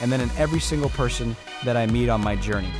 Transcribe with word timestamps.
and 0.00 0.12
then 0.12 0.20
in 0.20 0.30
every 0.36 0.60
single 0.60 0.90
person 0.90 1.36
that 1.64 1.76
I 1.76 1.86
meet 1.86 2.08
on 2.08 2.20
my 2.20 2.36
journey. 2.36 2.70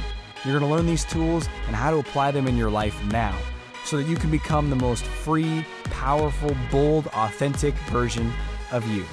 You're 0.44 0.58
going 0.58 0.70
to 0.70 0.76
learn 0.76 0.86
these 0.86 1.04
tools 1.04 1.48
and 1.66 1.74
how 1.74 1.90
to 1.90 1.98
apply 1.98 2.30
them 2.30 2.46
in 2.46 2.56
your 2.56 2.70
life 2.70 2.96
now 3.06 3.36
so 3.84 3.96
that 3.96 4.06
you 4.06 4.16
can 4.16 4.30
become 4.30 4.70
the 4.70 4.76
most 4.76 5.04
free, 5.04 5.64
powerful, 5.84 6.54
bold, 6.70 7.09
authentic 7.09 7.74
version 7.90 8.32
of 8.70 8.86
you. 8.88 9.04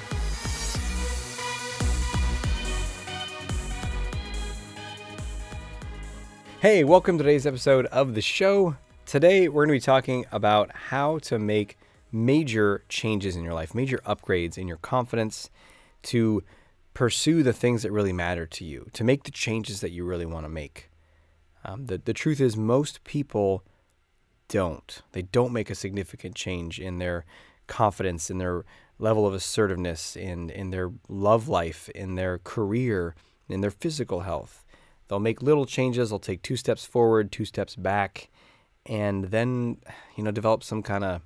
Hey, 6.60 6.84
welcome 6.84 7.18
to 7.18 7.24
today's 7.24 7.46
episode 7.46 7.86
of 7.86 8.14
the 8.14 8.20
show. 8.20 8.76
Today, 9.04 9.48
we're 9.48 9.66
going 9.66 9.78
to 9.78 9.80
be 9.80 9.84
talking 9.84 10.26
about 10.32 10.70
how 10.74 11.18
to 11.18 11.38
make 11.38 11.78
major 12.10 12.82
changes 12.88 13.36
in 13.36 13.44
your 13.44 13.54
life, 13.54 13.74
major 13.74 13.98
upgrades 14.06 14.56
in 14.56 14.66
your 14.66 14.78
confidence 14.78 15.50
to 16.04 16.42
pursue 16.96 17.42
the 17.42 17.52
things 17.52 17.82
that 17.82 17.92
really 17.92 18.14
matter 18.14 18.46
to 18.46 18.64
you, 18.64 18.86
to 18.94 19.04
make 19.04 19.24
the 19.24 19.30
changes 19.30 19.82
that 19.82 19.90
you 19.90 20.02
really 20.02 20.24
want 20.24 20.46
to 20.46 20.48
make. 20.48 20.88
Um, 21.62 21.84
the, 21.84 21.98
the 21.98 22.14
truth 22.14 22.40
is, 22.40 22.56
most 22.56 23.04
people 23.04 23.62
don't. 24.48 25.02
They 25.12 25.20
don't 25.20 25.52
make 25.52 25.68
a 25.68 25.74
significant 25.74 26.34
change 26.34 26.80
in 26.80 26.98
their 26.98 27.26
confidence, 27.66 28.30
in 28.30 28.38
their 28.38 28.64
level 28.98 29.26
of 29.26 29.34
assertiveness, 29.34 30.16
in, 30.16 30.48
in 30.48 30.70
their 30.70 30.90
love 31.06 31.48
life, 31.48 31.90
in 31.90 32.14
their 32.14 32.38
career, 32.38 33.14
in 33.46 33.60
their 33.60 33.70
physical 33.70 34.20
health. 34.20 34.64
They'll 35.08 35.20
make 35.20 35.42
little 35.42 35.66
changes, 35.66 36.08
they'll 36.08 36.18
take 36.18 36.40
two 36.40 36.56
steps 36.56 36.86
forward, 36.86 37.30
two 37.30 37.44
steps 37.44 37.76
back, 37.76 38.30
and 38.86 39.24
then, 39.24 39.82
you 40.16 40.24
know, 40.24 40.30
develop 40.30 40.64
some 40.64 40.82
kind 40.82 41.04
of 41.04 41.20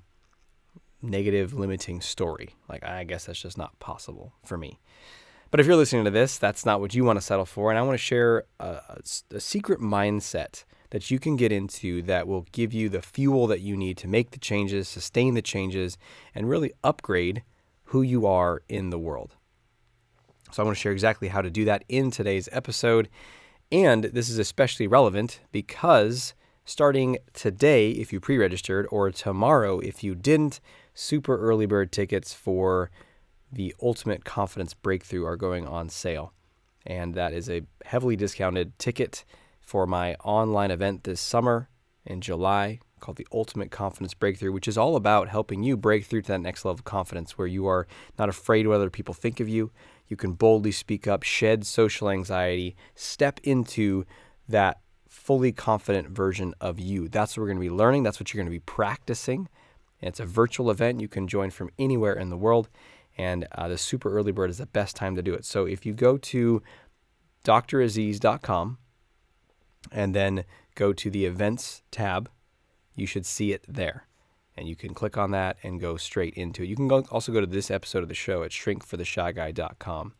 negative 1.01 1.53
limiting 1.53 2.01
story. 2.01 2.55
Like, 2.67 2.83
I 2.83 3.05
guess 3.05 3.23
that's 3.23 3.41
just 3.41 3.57
not 3.57 3.79
possible 3.79 4.33
for 4.43 4.57
me. 4.57 4.81
But 5.51 5.59
if 5.59 5.67
you're 5.67 5.75
listening 5.75 6.05
to 6.05 6.11
this, 6.11 6.37
that's 6.37 6.65
not 6.65 6.79
what 6.79 6.95
you 6.95 7.03
want 7.03 7.17
to 7.17 7.21
settle 7.21 7.45
for. 7.45 7.69
And 7.69 7.77
I 7.77 7.81
want 7.81 7.93
to 7.93 8.03
share 8.03 8.45
a, 8.59 8.79
a, 9.31 9.39
secret 9.39 9.81
mindset 9.81 10.63
that 10.91 11.11
you 11.11 11.19
can 11.19 11.35
get 11.35 11.51
into 11.51 12.01
that 12.03 12.25
will 12.25 12.47
give 12.53 12.73
you 12.73 12.87
the 12.87 13.01
fuel 13.01 13.47
that 13.47 13.59
you 13.59 13.75
need 13.75 13.97
to 13.97 14.07
make 14.07 14.31
the 14.31 14.39
changes, 14.39 14.87
sustain 14.87 15.33
the 15.33 15.41
changes, 15.41 15.97
and 16.33 16.49
really 16.49 16.71
upgrade 16.85 17.43
who 17.85 18.01
you 18.01 18.25
are 18.25 18.61
in 18.69 18.91
the 18.91 18.99
world. 18.99 19.35
So 20.51 20.63
I 20.63 20.65
want 20.65 20.77
to 20.77 20.81
share 20.81 20.93
exactly 20.93 21.27
how 21.27 21.41
to 21.41 21.49
do 21.49 21.65
that 21.65 21.83
in 21.89 22.11
today's 22.11 22.47
episode. 22.53 23.09
And 23.71 24.05
this 24.05 24.29
is 24.29 24.39
especially 24.39 24.87
relevant 24.87 25.41
because 25.51 26.33
starting 26.63 27.17
today, 27.33 27.91
if 27.91 28.13
you 28.13 28.21
pre 28.21 28.37
registered, 28.37 28.87
or 28.89 29.11
tomorrow, 29.11 29.79
if 29.79 30.03
you 30.03 30.15
didn't, 30.15 30.61
super 30.93 31.37
early 31.37 31.65
bird 31.65 31.91
tickets 31.91 32.33
for 32.33 32.89
the 33.51 33.75
Ultimate 33.81 34.23
Confidence 34.23 34.73
Breakthrough 34.73 35.25
are 35.25 35.35
going 35.35 35.67
on 35.67 35.89
sale. 35.89 36.33
And 36.85 37.13
that 37.15 37.33
is 37.33 37.49
a 37.49 37.63
heavily 37.85 38.15
discounted 38.15 38.77
ticket 38.79 39.23
for 39.59 39.85
my 39.85 40.15
online 40.15 40.71
event 40.71 41.03
this 41.03 41.21
summer 41.21 41.69
in 42.05 42.21
July 42.21 42.79
called 42.99 43.17
the 43.17 43.27
Ultimate 43.33 43.71
Confidence 43.71 44.13
Breakthrough, 44.13 44.51
which 44.51 44.67
is 44.67 44.77
all 44.77 44.95
about 44.95 45.27
helping 45.27 45.63
you 45.63 45.75
break 45.75 46.05
through 46.05 46.21
to 46.21 46.27
that 46.29 46.41
next 46.41 46.63
level 46.63 46.75
of 46.75 46.83
confidence 46.83 47.37
where 47.37 47.47
you 47.47 47.67
are 47.67 47.87
not 48.17 48.29
afraid 48.29 48.67
what 48.67 48.75
other 48.75 48.89
people 48.89 49.13
think 49.13 49.39
of 49.39 49.49
you. 49.49 49.71
You 50.07 50.15
can 50.15 50.33
boldly 50.33 50.71
speak 50.71 51.07
up, 51.07 51.23
shed 51.23 51.65
social 51.65 52.09
anxiety, 52.09 52.75
step 52.95 53.39
into 53.43 54.05
that 54.47 54.81
fully 55.07 55.51
confident 55.51 56.09
version 56.09 56.53
of 56.61 56.79
you. 56.79 57.07
That's 57.07 57.35
what 57.35 57.41
we're 57.41 57.47
going 57.47 57.57
to 57.57 57.61
be 57.61 57.69
learning. 57.69 58.03
That's 58.03 58.19
what 58.19 58.33
you're 58.33 58.41
going 58.41 58.51
to 58.51 58.57
be 58.57 58.59
practicing. 58.59 59.49
And 60.01 60.09
it's 60.09 60.19
a 60.19 60.25
virtual 60.25 60.71
event. 60.71 61.01
You 61.01 61.07
can 61.07 61.27
join 61.27 61.49
from 61.49 61.69
anywhere 61.77 62.13
in 62.13 62.29
the 62.29 62.37
world. 62.37 62.69
And 63.21 63.47
uh, 63.51 63.67
the 63.67 63.77
super 63.77 64.11
early 64.11 64.31
bird 64.31 64.49
is 64.49 64.57
the 64.57 64.65
best 64.65 64.95
time 64.95 65.15
to 65.15 65.21
do 65.21 65.35
it. 65.35 65.45
So 65.45 65.65
if 65.65 65.85
you 65.85 65.93
go 65.93 66.17
to 66.17 66.63
draziz.com 67.45 68.79
and 69.91 70.15
then 70.15 70.43
go 70.73 70.91
to 70.91 71.09
the 71.11 71.25
events 71.25 71.83
tab, 71.91 72.31
you 72.95 73.05
should 73.05 73.27
see 73.27 73.51
it 73.51 73.63
there. 73.67 74.07
And 74.57 74.67
you 74.67 74.75
can 74.75 74.95
click 74.95 75.19
on 75.19 75.29
that 75.31 75.57
and 75.61 75.79
go 75.79 75.97
straight 75.97 76.33
into 76.33 76.63
it. 76.63 76.69
You 76.69 76.75
can 76.75 76.87
go, 76.87 77.03
also 77.11 77.31
go 77.31 77.41
to 77.41 77.45
this 77.45 77.69
episode 77.69 78.01
of 78.01 78.09
the 78.09 78.15
show 78.15 78.41
at 78.41 78.49
shrinkfortheshyguy.com 78.49 80.13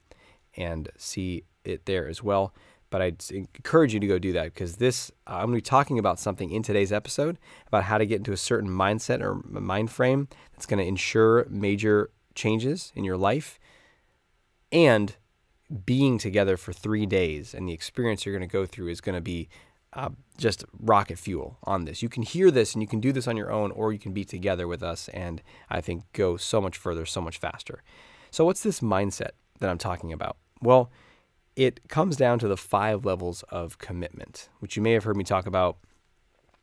and 0.56 0.90
see 0.96 1.46
it 1.66 1.88
there 1.88 2.08
as 2.08 2.22
well. 2.22 2.54
But 2.92 3.02
I'd 3.02 3.24
encourage 3.32 3.96
you 3.96 4.00
to 4.00 4.08
go 4.08 4.20
do 4.20 4.34
that 4.34 4.54
because 4.54 4.76
this, 4.76 5.10
uh, 5.26 5.38
I'm 5.38 5.48
going 5.48 5.54
to 5.54 5.58
be 5.58 5.62
talking 5.62 5.98
about 5.98 6.20
something 6.20 6.52
in 6.52 6.62
today's 6.62 6.92
episode 6.92 7.40
about 7.66 7.86
how 7.86 7.98
to 7.98 8.06
get 8.06 8.18
into 8.18 8.32
a 8.32 8.38
certain 8.38 8.70
mindset 8.70 9.22
or 9.22 9.42
mind 9.48 9.90
frame 9.90 10.28
that's 10.54 10.68
going 10.68 10.78
to 10.80 10.86
ensure 10.86 11.48
major 11.50 12.12
changes 12.36 12.92
in 12.96 13.04
your 13.04 13.18
life 13.18 13.60
and 14.72 15.16
being 15.86 16.18
together 16.18 16.58
for 16.58 16.74
three 16.74 17.06
days 17.06 17.54
and 17.54 17.68
the 17.68 17.74
experience 17.74 18.26
you're 18.26 18.36
going 18.36 18.48
to 18.48 18.52
go 18.52 18.66
through 18.66 18.90
is 18.90 19.02
going 19.02 19.16
to 19.16 19.22
be 19.22 19.48
uh, 19.94 20.10
just 20.38 20.64
rocket 20.80 21.18
fuel 21.18 21.58
on 21.64 21.86
this. 21.86 22.02
You 22.02 22.10
can 22.10 22.24
hear 22.24 22.50
this 22.50 22.74
and 22.74 22.82
you 22.82 22.88
can 22.88 23.00
do 23.00 23.12
this 23.12 23.28
on 23.28 23.38
your 23.38 23.52
own, 23.52 23.72
or 23.72 23.92
you 23.92 24.00
can 24.00 24.14
be 24.14 24.24
together 24.24 24.68
with 24.68 24.82
us 24.82 25.10
and 25.10 25.42
I 25.70 25.82
think 25.82 26.04
go 26.14 26.38
so 26.38 26.62
much 26.62 26.78
further, 26.78 27.06
so 27.06 27.22
much 27.22 27.38
faster. 27.38 27.84
So, 28.32 28.46
what's 28.46 28.64
this 28.64 28.80
mindset 28.80 29.32
that 29.60 29.70
I'm 29.70 29.78
talking 29.78 30.14
about? 30.14 30.38
Well, 30.62 30.92
it 31.56 31.90
comes 31.90 32.16
down 32.16 32.40
to 32.40 32.48
the 32.48 32.58
five 32.58 33.04
levels 33.04 33.44
of 33.50 33.78
commitment, 33.78 34.50
which 34.60 34.78
you 34.78 34.82
may 34.82 34.94
have 34.94 35.04
heard 35.04 35.18
me 35.18 35.24
talk 35.24 35.46
about. 35.46 35.78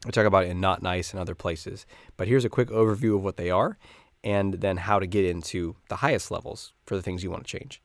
I 0.06 0.10
talk 0.10 0.26
about 0.26 0.46
in 0.46 0.60
Not 0.60 0.82
Nice 0.82 1.10
and 1.10 1.20
other 1.20 1.34
places. 1.34 1.84
But 2.16 2.28
here's 2.28 2.44
a 2.44 2.48
quick 2.48 2.68
overview 2.68 3.16
of 3.16 3.24
what 3.24 3.36
they 3.36 3.50
are 3.50 3.76
and 4.24 4.54
then 4.54 4.78
how 4.78 4.98
to 4.98 5.06
get 5.06 5.24
into 5.24 5.76
the 5.88 5.96
highest 5.96 6.30
levels 6.30 6.72
for 6.86 6.96
the 6.96 7.02
things 7.02 7.22
you 7.22 7.30
want 7.30 7.46
to 7.46 7.58
change. 7.58 7.82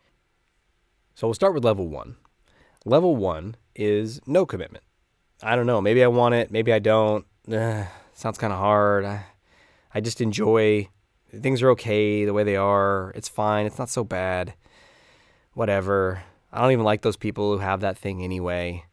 So 1.16 1.28
we'll 1.28 1.34
start 1.34 1.54
with 1.54 1.64
level 1.64 1.88
one. 1.88 2.18
Level 2.86 3.16
one 3.16 3.56
is 3.76 4.20
no 4.26 4.46
commitment. 4.46 4.84
I 5.42 5.56
don't 5.56 5.68
know. 5.68 5.82
Maybe 5.82 6.04
I 6.04 6.08
want 6.08 6.36
it. 6.36 6.52
Maybe 6.52 6.74
I 6.74 6.80
don't. 6.80 7.26
Sounds 7.48 8.38
kind 8.38 8.54
of 8.54 8.60
hard. 8.60 9.06
I, 9.06 9.26
I 9.94 10.02
just 10.02 10.22
enjoy 10.22 10.90
things 11.42 11.62
are 11.62 11.72
okay 11.72 12.26
the 12.26 12.34
way 12.34 12.44
they 12.44 12.56
are. 12.56 13.12
It's 13.16 13.30
fine. 13.30 13.66
It's 13.66 13.80
not 13.80 13.90
so 13.90 14.04
bad. 14.04 14.54
Whatever. 15.54 16.24
I 16.52 16.62
don't 16.62 16.72
even 16.72 16.86
like 16.86 17.02
those 17.02 17.18
people 17.18 17.54
who 17.54 17.60
have 17.60 17.82
that 17.82 17.98
thing 17.98 18.24
anyway. 18.24 18.86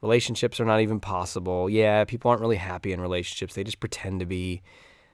Relationships 0.00 0.58
are 0.58 0.64
not 0.64 0.80
even 0.80 1.00
possible. 1.00 1.68
Yeah, 1.68 2.04
people 2.04 2.30
aren't 2.30 2.40
really 2.40 2.56
happy 2.56 2.92
in 2.92 3.00
relationships. 3.00 3.54
They 3.54 3.64
just 3.64 3.80
pretend 3.80 4.20
to 4.20 4.26
be. 4.26 4.62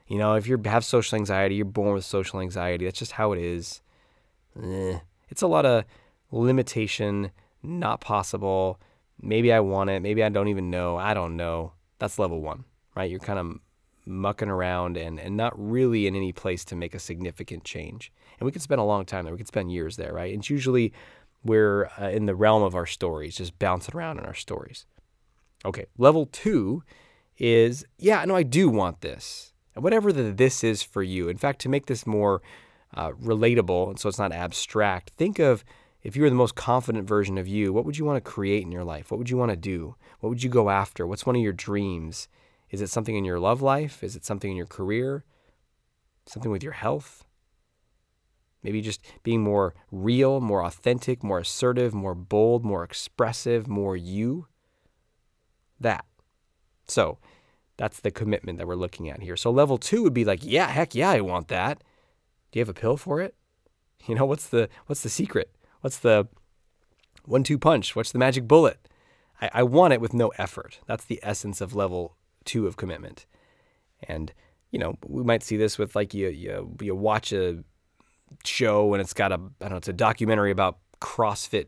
You 0.09 0.17
know, 0.17 0.33
if 0.33 0.47
you 0.47 0.59
have 0.65 0.83
social 0.83 1.17
anxiety, 1.17 1.55
you're 1.55 1.65
born 1.65 1.93
with 1.93 2.03
social 2.03 2.39
anxiety. 2.41 2.85
That's 2.85 2.97
just 2.97 3.13
how 3.13 3.31
it 3.31 3.39
is. 3.39 3.81
Eh. 4.61 4.97
It's 5.29 5.43
a 5.43 5.47
lot 5.47 5.67
of 5.67 5.85
limitation, 6.31 7.29
not 7.61 8.01
possible. 8.01 8.79
Maybe 9.21 9.53
I 9.53 9.59
want 9.59 9.91
it. 9.91 10.01
Maybe 10.01 10.23
I 10.23 10.29
don't 10.29 10.47
even 10.47 10.71
know. 10.71 10.97
I 10.97 11.13
don't 11.13 11.37
know. 11.37 11.73
That's 11.99 12.17
level 12.17 12.41
one, 12.41 12.65
right? 12.95 13.09
You're 13.09 13.19
kind 13.19 13.37
of 13.37 13.59
mucking 14.07 14.49
around 14.49 14.97
and, 14.97 15.19
and 15.19 15.37
not 15.37 15.53
really 15.55 16.07
in 16.07 16.15
any 16.15 16.31
place 16.31 16.65
to 16.65 16.75
make 16.75 16.95
a 16.95 16.99
significant 16.99 17.63
change. 17.63 18.11
And 18.39 18.47
we 18.47 18.51
could 18.51 18.63
spend 18.63 18.81
a 18.81 18.85
long 18.85 19.05
time 19.05 19.25
there. 19.25 19.33
We 19.33 19.37
could 19.37 19.47
spend 19.47 19.71
years 19.71 19.95
there, 19.95 20.13
right? 20.13 20.33
It's 20.33 20.49
usually 20.49 20.91
we're 21.43 21.91
uh, 22.01 22.09
in 22.09 22.25
the 22.25 22.35
realm 22.35 22.63
of 22.63 22.73
our 22.73 22.87
stories, 22.87 23.35
just 23.35 23.59
bouncing 23.59 23.95
around 23.95 24.17
in 24.17 24.25
our 24.25 24.33
stories. 24.33 24.87
Okay, 25.63 25.85
level 25.99 26.25
two 26.25 26.81
is 27.37 27.85
yeah, 27.99 28.25
no, 28.25 28.35
I 28.35 28.43
do 28.43 28.69
want 28.69 29.01
this 29.01 29.48
whatever 29.79 30.11
the 30.11 30.31
this 30.31 30.63
is 30.63 30.83
for 30.83 31.03
you. 31.03 31.29
In 31.29 31.37
fact, 31.37 31.61
to 31.61 31.69
make 31.69 31.87
this 31.87 32.05
more 32.05 32.41
uh, 32.93 33.11
relatable 33.11 33.89
and 33.89 33.99
so 33.99 34.09
it's 34.09 34.19
not 34.19 34.31
abstract, 34.31 35.11
think 35.11 35.39
of 35.39 35.63
if 36.01 36.15
you 36.15 36.23
were 36.23 36.29
the 36.29 36.35
most 36.35 36.55
confident 36.55 37.07
version 37.07 37.37
of 37.37 37.47
you, 37.47 37.73
what 37.73 37.85
would 37.85 37.97
you 37.97 38.05
want 38.05 38.23
to 38.23 38.31
create 38.31 38.63
in 38.63 38.71
your 38.71 38.85
life? 38.85 39.11
What 39.11 39.17
would 39.17 39.29
you 39.29 39.37
want 39.37 39.51
to 39.51 39.57
do? 39.57 39.95
What 40.19 40.29
would 40.29 40.43
you 40.43 40.49
go 40.49 40.69
after? 40.69 41.05
What's 41.05 41.25
one 41.25 41.35
of 41.35 41.41
your 41.41 41.53
dreams? 41.53 42.29
Is 42.69 42.81
it 42.81 42.89
something 42.89 43.15
in 43.15 43.25
your 43.25 43.39
love 43.39 43.61
life? 43.61 44.03
Is 44.03 44.15
it 44.15 44.25
something 44.25 44.51
in 44.51 44.57
your 44.57 44.65
career? 44.65 45.25
Something 46.25 46.51
with 46.51 46.63
your 46.63 46.73
health? 46.73 47.25
Maybe 48.63 48.81
just 48.81 49.01
being 49.23 49.41
more 49.41 49.73
real, 49.91 50.41
more 50.41 50.63
authentic, 50.63 51.23
more 51.23 51.39
assertive, 51.39 51.93
more 51.93 52.15
bold, 52.15 52.63
more 52.63 52.83
expressive, 52.83 53.67
more 53.67 53.95
you. 53.95 54.47
That. 55.79 56.05
So, 56.87 57.19
that's 57.79 58.01
the 58.01 58.11
commitment 58.11 58.57
that 58.57 58.67
we're 58.67 58.75
looking 58.75 59.09
at 59.09 59.21
here. 59.21 59.37
So 59.37 59.49
level 59.49 59.77
two 59.77 60.03
would 60.03 60.13
be 60.13 60.25
like, 60.25 60.41
yeah, 60.43 60.67
heck 60.67 60.93
yeah, 60.93 61.11
I 61.11 61.21
want 61.21 61.47
that. 61.47 61.81
Do 62.51 62.59
you 62.59 62.61
have 62.61 62.69
a 62.69 62.73
pill 62.73 62.97
for 62.97 63.21
it? 63.21 63.33
You 64.07 64.15
know, 64.15 64.25
what's 64.25 64.47
the 64.47 64.69
what's 64.85 65.03
the 65.03 65.09
secret? 65.09 65.53
What's 65.81 65.97
the 65.97 66.29
one 67.25 67.43
two 67.43 67.59
punch? 67.59 67.97
What's 67.97 68.13
the 68.13 68.17
magic 68.17 68.47
bullet? 68.47 68.87
I, 69.41 69.49
I 69.55 69.63
want 69.63 69.91
it 69.91 69.99
with 69.99 70.13
no 70.13 70.29
effort. 70.37 70.79
That's 70.87 71.03
the 71.03 71.19
essence 71.21 71.59
of 71.59 71.75
level 71.75 72.15
two 72.45 72.65
of 72.65 72.77
commitment. 72.77 73.25
And 74.03 74.31
you 74.71 74.79
know, 74.79 74.95
we 75.05 75.21
might 75.21 75.43
see 75.43 75.57
this 75.57 75.77
with 75.77 75.97
like 75.97 76.13
you 76.13 76.29
you 76.29 76.77
you 76.79 76.95
watch 76.95 77.33
a 77.33 77.61
show 78.45 78.93
and 78.93 79.01
it's 79.01 79.13
got 79.13 79.33
a 79.33 79.35
I 79.35 79.39
don't 79.59 79.71
know, 79.71 79.77
it's 79.77 79.89
a 79.89 79.93
documentary 79.93 80.51
about 80.51 80.77
CrossFit 81.01 81.65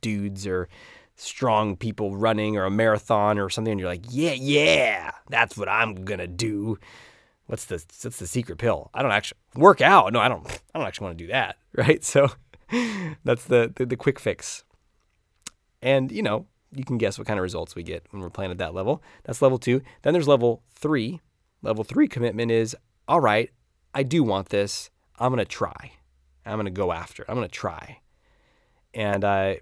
dudes 0.00 0.46
or 0.46 0.70
strong 1.16 1.76
people 1.76 2.16
running 2.16 2.56
or 2.56 2.64
a 2.64 2.70
marathon 2.70 3.38
or 3.38 3.48
something 3.48 3.72
and 3.72 3.80
you're 3.80 3.88
like, 3.88 4.04
"Yeah, 4.10 4.32
yeah, 4.32 5.12
that's 5.28 5.56
what 5.56 5.68
I'm 5.68 6.04
to 6.18 6.26
do." 6.26 6.78
What's 7.46 7.66
the 7.66 7.84
what's 8.02 8.18
the 8.18 8.26
secret 8.26 8.58
pill? 8.58 8.90
I 8.94 9.02
don't 9.02 9.12
actually 9.12 9.38
work 9.54 9.80
out. 9.80 10.12
No, 10.12 10.20
I 10.20 10.28
don't 10.28 10.46
I 10.74 10.78
don't 10.78 10.86
actually 10.86 11.06
want 11.06 11.18
to 11.18 11.24
do 11.24 11.28
that, 11.32 11.56
right? 11.74 12.02
So 12.02 12.28
that's 13.24 13.44
the, 13.44 13.72
the 13.74 13.86
the 13.86 13.96
quick 13.96 14.18
fix. 14.18 14.64
And, 15.84 16.10
you 16.10 16.22
know, 16.22 16.46
you 16.72 16.82
can 16.82 16.96
guess 16.96 17.18
what 17.18 17.26
kind 17.26 17.38
of 17.38 17.42
results 17.42 17.76
we 17.76 17.82
get 17.82 18.06
when 18.10 18.22
we're 18.22 18.30
playing 18.30 18.50
at 18.50 18.58
that 18.58 18.74
level. 18.74 19.02
That's 19.24 19.42
level 19.42 19.58
2. 19.58 19.82
Then 20.02 20.14
there's 20.14 20.26
level 20.26 20.62
3. 20.76 21.20
Level 21.62 21.84
3 21.84 22.08
commitment 22.08 22.50
is, 22.50 22.74
all 23.06 23.20
right, 23.20 23.50
I 23.94 24.02
do 24.02 24.24
want 24.24 24.48
this. 24.48 24.90
I'm 25.18 25.36
to 25.36 25.44
try. 25.44 25.92
I'm 26.46 26.62
to 26.64 26.70
go 26.70 26.90
after 26.90 27.22
it. 27.22 27.28
I'm 27.28 27.40
to 27.40 27.48
try. 27.48 28.00
And 28.94 29.24
I, 29.24 29.60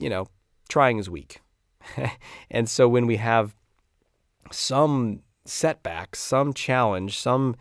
you 0.00 0.10
know, 0.10 0.26
trying 0.72 0.98
is 0.98 1.10
weak. 1.10 1.40
and 2.50 2.68
so 2.68 2.88
when 2.88 3.06
we 3.06 3.16
have 3.16 3.54
some 4.50 5.20
setback, 5.44 6.16
some 6.16 6.54
challenge, 6.54 7.18
some 7.18 7.56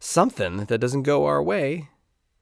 something 0.00 0.64
that 0.64 0.78
doesn't 0.78 1.04
go 1.04 1.24
our 1.26 1.40
way, 1.40 1.88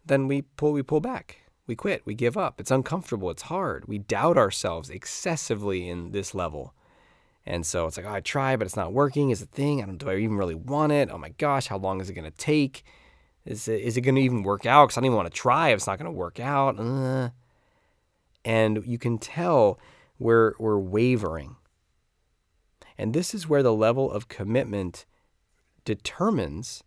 then 0.05 0.26
we 0.26 0.43
pull 0.43 0.73
we 0.73 0.82
pull 0.82 1.00
back. 1.00 1.43
We 1.67 1.76
quit, 1.76 2.02
we 2.05 2.14
give 2.14 2.37
up. 2.37 2.61
It's 2.61 2.70
uncomfortable, 2.70 3.31
it's 3.31 3.43
hard. 3.43 3.87
We 3.87 3.99
doubt 3.99 4.38
ourselves 4.38 4.88
excessively 4.91 5.88
in 5.88 6.12
this 6.12 6.35
level. 6.35 6.75
And 7.44 7.64
so 7.67 7.87
it's 7.87 7.97
like, 7.97 8.06
oh, 8.06 8.12
I 8.14 8.20
try, 8.20 8.56
but 8.56 8.67
it's 8.67 8.76
not 8.76 8.93
working. 8.93 9.31
Is 9.31 9.43
a 9.43 9.47
thing? 9.47 9.82
I 9.82 9.87
don't. 9.87 9.99
Do 9.99 10.08
I 10.08 10.17
even 10.17 10.37
really 10.37 10.55
want 10.55 10.93
it? 10.93 11.11
Oh 11.11 11.19
my 11.19 11.31
gosh, 11.31 11.67
how 11.67 11.79
long 11.79 12.00
is 12.00 12.08
it 12.08 12.14
going 12.14 12.31
to 12.31 12.37
take? 12.37 12.85
Is 13.44 13.69
it, 13.69 13.81
is 13.81 13.97
it 13.97 14.02
going 14.02 14.17
to 14.17 14.20
even 14.20 14.43
work 14.43 14.67
out? 14.67 14.87
Because 14.87 14.97
I 14.97 15.00
don't 15.00 15.06
even 15.06 15.17
want 15.17 15.32
to 15.32 15.41
try 15.41 15.69
if 15.70 15.76
it's 15.76 15.87
not 15.87 15.99
going 15.99 16.12
to 16.12 16.19
work 16.19 16.41
out. 16.41 16.79
Uh. 16.79 17.31
And 18.45 18.85
you 18.87 18.99
can 18.99 19.19
tell 19.19 19.79
we're, 20.19 20.55
we're 20.59 20.79
wavering. 20.79 21.57
And 22.97 23.15
this 23.15 23.35
is 23.35 23.49
where 23.49 23.63
the 23.63 23.73
level 23.73 24.11
of 24.11 24.29
commitment 24.29 25.07
determines 25.85 26.85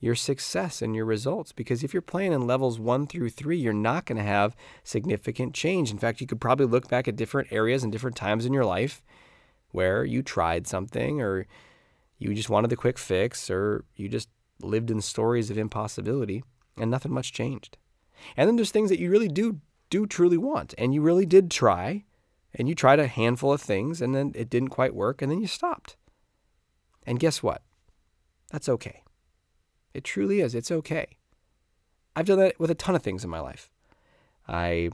your 0.00 0.14
success 0.14 0.82
and 0.82 0.96
your 0.96 1.04
results. 1.04 1.52
Because 1.52 1.84
if 1.84 1.94
you're 1.94 2.02
playing 2.02 2.32
in 2.32 2.46
levels 2.46 2.80
one 2.80 3.06
through 3.06 3.30
three, 3.30 3.58
you're 3.58 3.72
not 3.72 4.04
going 4.04 4.16
to 4.16 4.24
have 4.24 4.56
significant 4.82 5.54
change. 5.54 5.90
In 5.90 5.98
fact, 5.98 6.20
you 6.20 6.26
could 6.26 6.40
probably 6.40 6.66
look 6.66 6.88
back 6.88 7.06
at 7.06 7.16
different 7.16 7.52
areas 7.52 7.82
and 7.82 7.92
different 7.92 8.16
times 8.16 8.44
in 8.44 8.52
your 8.52 8.64
life 8.64 9.02
where 9.70 10.04
you 10.04 10.22
tried 10.22 10.66
something 10.66 11.20
or 11.20 11.46
you 12.18 12.34
just 12.34 12.50
wanted 12.50 12.68
the 12.68 12.76
quick 12.76 12.98
fix 12.98 13.50
or 13.50 13.84
you 13.94 14.08
just 14.08 14.28
lived 14.60 14.90
in 14.90 15.00
stories 15.00 15.50
of 15.50 15.58
impossibility 15.58 16.42
and 16.76 16.90
nothing 16.90 17.12
much 17.12 17.32
changed. 17.32 17.78
And 18.36 18.48
then 18.48 18.56
there's 18.56 18.70
things 18.70 18.90
that 18.90 19.00
you 19.00 19.10
really 19.10 19.28
do 19.28 19.60
do 19.92 20.06
truly 20.06 20.38
want 20.38 20.72
and 20.78 20.94
you 20.94 21.02
really 21.02 21.26
did 21.26 21.50
try 21.50 22.02
and 22.54 22.66
you 22.66 22.74
tried 22.74 22.98
a 22.98 23.06
handful 23.06 23.52
of 23.52 23.60
things 23.60 24.00
and 24.00 24.14
then 24.14 24.32
it 24.34 24.48
didn't 24.48 24.70
quite 24.70 24.94
work 24.94 25.20
and 25.20 25.30
then 25.30 25.38
you 25.38 25.46
stopped. 25.46 25.96
And 27.06 27.20
guess 27.20 27.42
what? 27.42 27.60
That's 28.50 28.70
okay. 28.70 29.02
It 29.92 30.02
truly 30.02 30.40
is. 30.40 30.54
It's 30.54 30.70
okay. 30.70 31.18
I've 32.16 32.24
done 32.24 32.38
that 32.38 32.58
with 32.58 32.70
a 32.70 32.74
ton 32.74 32.94
of 32.94 33.02
things 33.02 33.22
in 33.22 33.28
my 33.28 33.40
life. 33.40 33.70
I 34.48 34.90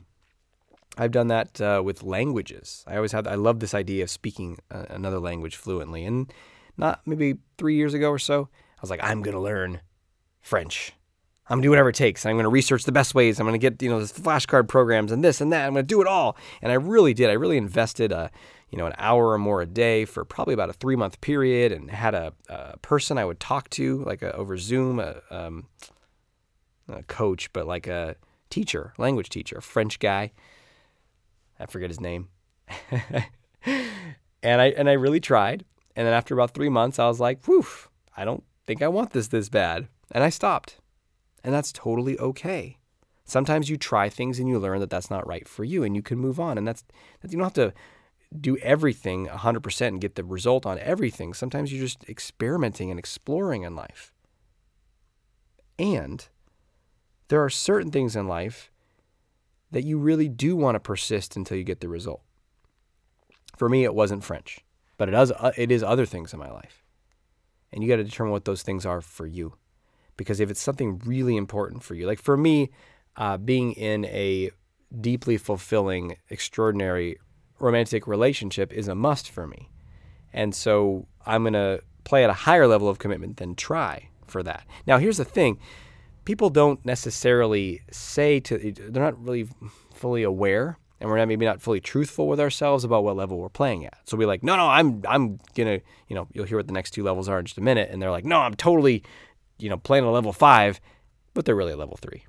I've 0.97 1.12
done 1.12 1.29
that 1.29 1.61
uh, 1.61 1.81
with 1.85 2.03
languages. 2.03 2.85
I 2.85 2.97
always 2.97 3.12
had 3.12 3.29
I 3.29 3.37
love 3.37 3.61
this 3.61 3.75
idea 3.75 4.03
of 4.03 4.11
speaking 4.11 4.59
uh, 4.69 4.87
another 4.91 5.21
language 5.21 5.55
fluently. 5.55 6.05
And 6.05 6.33
not 6.77 7.06
maybe 7.06 7.37
3 7.56 7.77
years 7.77 7.94
ago 7.94 8.11
or 8.11 8.19
so, 8.19 8.49
I 8.79 8.81
was 8.81 8.91
like 8.91 9.03
I'm 9.03 9.23
to 9.23 9.39
learn 9.39 9.81
French. 10.41 10.93
I'm 11.49 11.56
gonna 11.56 11.62
do 11.62 11.71
whatever 11.71 11.89
it 11.89 11.95
takes. 11.95 12.27
I'm 12.27 12.37
gonna 12.37 12.49
research 12.49 12.85
the 12.85 12.93
best 12.93 13.15
ways. 13.15 13.41
I'm 13.41 13.47
gonna 13.47 13.59
get 13.59 13.81
you 13.81 13.89
know 13.89 14.00
this 14.00 14.12
flashcard 14.12 14.69
programs 14.69 15.12
and 15.12 15.25
this 15.25 15.41
and 15.41 15.53
that. 15.53 15.67
I'm 15.67 15.73
gonna 15.73 15.83
do 15.83 16.00
it 16.03 16.06
all. 16.06 16.37
And 16.61 16.71
I 16.71 16.75
really 16.75 17.15
did. 17.15 17.31
I 17.31 17.35
really 17.35 17.56
invested 17.56 18.12
a 18.12 18.31
you 18.71 18.77
know 18.77 18.87
an 18.87 18.93
hour 18.99 19.31
or 19.31 19.39
more 19.39 19.62
a 19.62 19.67
day 19.67 20.05
for 20.05 20.25
probably 20.25 20.55
about 20.55 20.69
a 20.69 20.75
three 20.75 20.97
month 20.97 21.21
period, 21.21 21.73
and 21.73 21.91
had 21.91 22.15
a, 22.15 22.35
a 22.49 22.77
person 22.79 23.17
I 23.17 23.25
would 23.25 23.41
talk 23.41 23.71
to 23.71 24.05
like 24.05 24.23
a, 24.23 24.35
over 24.37 24.59
Zoom, 24.59 25.00
a, 25.00 25.23
um, 25.31 25.67
a 26.89 27.03
coach, 27.05 27.51
but 27.55 27.67
like 27.67 27.87
a 27.87 28.17
teacher, 28.51 28.93
language 28.99 29.31
teacher, 29.31 29.59
a 29.59 29.62
French 29.62 29.99
guy. 29.99 30.33
I 31.59 31.67
forget 31.67 31.89
his 31.91 32.01
name. 32.01 32.29
and 34.43 34.61
I 34.61 34.67
and 34.67 34.89
I 34.89 34.93
really 34.93 35.21
tried. 35.21 35.65
And 35.97 36.06
then 36.06 36.15
after 36.15 36.35
about 36.35 36.53
three 36.53 36.69
months, 36.69 36.99
I 36.99 37.09
was 37.09 37.21
like, 37.21 37.44
"Whew, 37.47 37.67
I 38.17 38.27
don't 38.27 38.44
think 38.67 38.83
I 38.83 38.89
want 38.89 39.12
this 39.12 39.29
this 39.29 39.49
bad," 39.49 39.89
and 40.12 40.23
I 40.23 40.29
stopped. 40.29 40.79
And 41.44 41.55
that's 41.55 41.73
totally 41.73 42.19
okay. 42.19 42.79
Sometimes 43.25 43.69
you 43.69 43.76
try 43.76 44.08
things 44.08 44.38
and 44.38 44.49
you 44.49 44.58
learn 44.58 44.81
that 44.81 44.90
that's 44.90 45.11
not 45.11 45.26
right 45.26 45.46
for 45.46 45.64
you 45.64 45.85
and 45.85 45.94
you 45.94 46.02
can 46.02 46.19
move 46.19 46.40
on. 46.40 46.56
And 46.56 46.67
that's, 46.67 46.85
that 47.20 47.31
you 47.31 47.38
don't 47.38 47.44
have 47.44 47.52
to 47.55 47.75
do 48.40 48.56
everything 48.58 49.26
100% 49.26 49.87
and 49.87 50.00
get 50.00 50.14
the 50.14 50.25
result 50.25 50.67
on 50.67 50.79
everything. 50.79 51.35
Sometimes 51.35 51.73
you're 51.73 51.85
just 51.85 52.08
experimenting 52.08 52.90
and 52.90 52.99
exploring 52.99 53.62
in 53.62 53.76
life. 53.76 54.12
And 55.79 56.26
there 57.29 57.44
are 57.44 57.50
certain 57.50 57.91
things 57.91 58.17
in 58.17 58.26
life 58.26 58.70
that 59.70 59.84
you 59.84 59.99
really 59.99 60.29
do 60.29 60.56
want 60.56 60.75
to 60.75 60.81
persist 60.81 61.37
until 61.37 61.58
you 61.58 61.64
get 61.64 61.81
the 61.81 61.88
result. 61.88 62.23
For 63.56 63.69
me, 63.69 63.84
it 63.84 63.94
wasn't 63.94 64.25
French, 64.25 64.61
but 64.96 65.08
it, 65.08 65.12
does, 65.12 65.32
uh, 65.32 65.52
it 65.56 65.70
is 65.70 65.82
other 65.82 66.06
things 66.06 66.32
in 66.32 66.38
my 66.38 66.50
life. 66.50 66.82
And 67.73 67.82
you 67.82 67.88
got 67.88 67.96
to 67.96 68.05
determine 68.05 68.32
what 68.32 68.46
those 68.46 68.62
things 68.62 68.87
are 68.87 69.02
for 69.02 69.26
you 69.26 69.55
because 70.19 70.41
if 70.41 70.50
it's 70.50 70.61
something 70.61 71.00
really 71.06 71.38
important 71.38 71.82
for 71.82 71.94
you, 71.94 72.06
like 72.06 72.20
for 72.20 72.37
me, 72.37 72.70
uh, 73.17 73.38
being 73.38 73.73
in 73.73 74.05
a 74.06 74.50
deeply 75.00 75.38
fulfilling, 75.38 76.17
extraordinary 76.29 77.19
romantic 77.59 78.06
relationship 78.06 78.70
is 78.73 78.88
a 78.88 78.94
must 78.94 79.31
for 79.31 79.47
me. 79.47 79.70
And 80.35 80.55
so 80.55 81.06
I'm 81.25 81.43
going 81.43 81.55
to 81.55 81.81
play 82.05 82.23
at 82.25 82.31
a 82.31 82.35
higher 82.35 82.67
level 82.67 82.88
of 82.88 82.99
commitment 82.99 83.38
than 83.38 83.55
try 83.55 84.11
for 84.26 84.43
that. 84.43 84.67
Now, 84.87 84.99
here's 84.99 85.17
the 85.17 85.25
thing 85.25 85.59
people 86.25 86.50
don't 86.50 86.85
necessarily 86.85 87.81
say 87.91 88.38
to, 88.41 88.59
they're 88.59 89.03
not 89.03 89.19
really 89.25 89.49
fully 89.94 90.23
aware 90.23 90.79
and 91.00 91.09
we're 91.09 91.17
not 91.17 91.29
maybe 91.29 91.44
not 91.44 91.61
fully 91.61 91.81
truthful 91.81 92.26
with 92.26 92.41
ourselves 92.41 92.85
about 92.85 93.05
what 93.05 93.17
level 93.17 93.38
we're 93.38 93.49
playing 93.49 93.87
at. 93.87 93.99
So 94.05 94.17
we're 94.17 94.26
like, 94.26 94.43
no, 94.43 94.56
no, 94.56 94.67
I'm 94.67 95.03
I'm 95.09 95.38
gonna, 95.55 95.81
you 96.09 96.17
know, 96.17 96.27
you'll 96.32 96.44
hear 96.44 96.56
what 96.56 96.67
the 96.67 96.72
next 96.72 96.91
two 96.91 97.05
levels 97.05 97.29
are 97.29 97.39
in 97.39 97.44
just 97.44 97.58
a 97.58 97.63
minute, 97.63 97.91
and 97.93 98.03
they're 98.03 98.10
like, 98.10 98.25
no, 98.25 98.39
I'm 98.39 98.55
totally 98.55 99.05
you 99.58 99.69
know, 99.69 99.77
playing 99.77 100.05
a 100.05 100.10
level 100.10 100.32
five, 100.32 100.81
but 101.34 101.44
they're 101.44 101.56
really 101.56 101.72
a 101.72 101.77
level 101.77 101.96
three, 101.96 102.24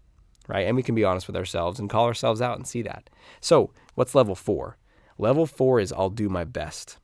right? 0.47 0.67
And 0.67 0.75
we 0.75 0.83
can 0.83 0.95
be 0.95 1.03
honest 1.03 1.27
with 1.27 1.35
ourselves 1.35 1.79
and 1.79 1.89
call 1.89 2.05
ourselves 2.05 2.41
out 2.41 2.57
and 2.57 2.67
see 2.67 2.81
that. 2.83 3.09
So, 3.39 3.71
what's 3.95 4.15
level 4.15 4.35
four? 4.35 4.77
Level 5.17 5.45
four 5.45 5.79
is 5.79 5.91
I'll 5.91 6.09
do 6.09 6.29
my 6.29 6.43
best. 6.43 6.97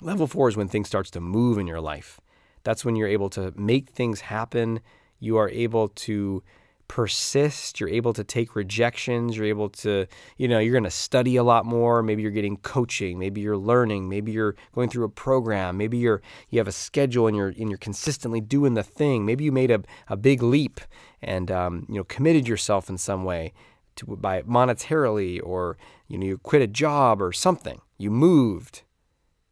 Level 0.00 0.26
four 0.26 0.48
is 0.48 0.56
when 0.56 0.68
things 0.68 0.88
starts 0.88 1.10
to 1.10 1.20
move 1.20 1.58
in 1.58 1.66
your 1.66 1.80
life. 1.80 2.20
That's 2.62 2.84
when 2.84 2.96
you're 2.96 3.08
able 3.08 3.30
to 3.30 3.52
make 3.56 3.90
things 3.90 4.22
happen. 4.22 4.80
You 5.18 5.36
are 5.36 5.50
able 5.50 5.88
to 5.88 6.42
persist, 6.90 7.78
you're 7.78 7.88
able 7.88 8.12
to 8.12 8.24
take 8.24 8.56
rejections, 8.56 9.36
you're 9.36 9.46
able 9.46 9.68
to, 9.68 10.08
you 10.38 10.48
know, 10.48 10.58
you're 10.58 10.72
going 10.72 10.82
to 10.82 10.90
study 10.90 11.36
a 11.36 11.44
lot 11.44 11.64
more, 11.64 12.02
maybe 12.02 12.20
you're 12.20 12.32
getting 12.32 12.56
coaching, 12.56 13.16
maybe 13.16 13.40
you're 13.40 13.56
learning, 13.56 14.08
maybe 14.08 14.32
you're 14.32 14.56
going 14.74 14.88
through 14.88 15.04
a 15.04 15.08
program, 15.08 15.76
maybe 15.76 15.98
you're 15.98 16.20
you 16.48 16.58
have 16.58 16.66
a 16.66 16.72
schedule 16.72 17.28
and 17.28 17.36
you're 17.36 17.50
and 17.50 17.68
you're 17.68 17.78
consistently 17.78 18.40
doing 18.40 18.74
the 18.74 18.82
thing. 18.82 19.24
Maybe 19.24 19.44
you 19.44 19.52
made 19.52 19.70
a, 19.70 19.84
a 20.08 20.16
big 20.16 20.42
leap 20.42 20.80
and 21.22 21.48
um, 21.52 21.86
you 21.88 21.94
know, 21.94 22.02
committed 22.02 22.48
yourself 22.48 22.90
in 22.90 22.98
some 22.98 23.22
way 23.22 23.52
to 23.94 24.06
by 24.06 24.42
monetarily 24.42 25.40
or 25.40 25.78
you 26.08 26.18
know, 26.18 26.26
you 26.26 26.38
quit 26.38 26.60
a 26.60 26.66
job 26.66 27.22
or 27.22 27.30
something. 27.30 27.80
You 27.98 28.10
moved. 28.10 28.82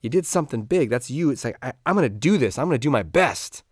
You 0.00 0.10
did 0.10 0.26
something 0.26 0.62
big. 0.62 0.90
That's 0.90 1.08
you. 1.08 1.30
It's 1.30 1.44
like 1.44 1.56
I, 1.62 1.72
I'm 1.86 1.94
going 1.94 2.02
to 2.02 2.18
do 2.18 2.36
this. 2.36 2.58
I'm 2.58 2.66
going 2.66 2.74
to 2.74 2.78
do 2.78 2.90
my 2.90 3.04
best. 3.04 3.62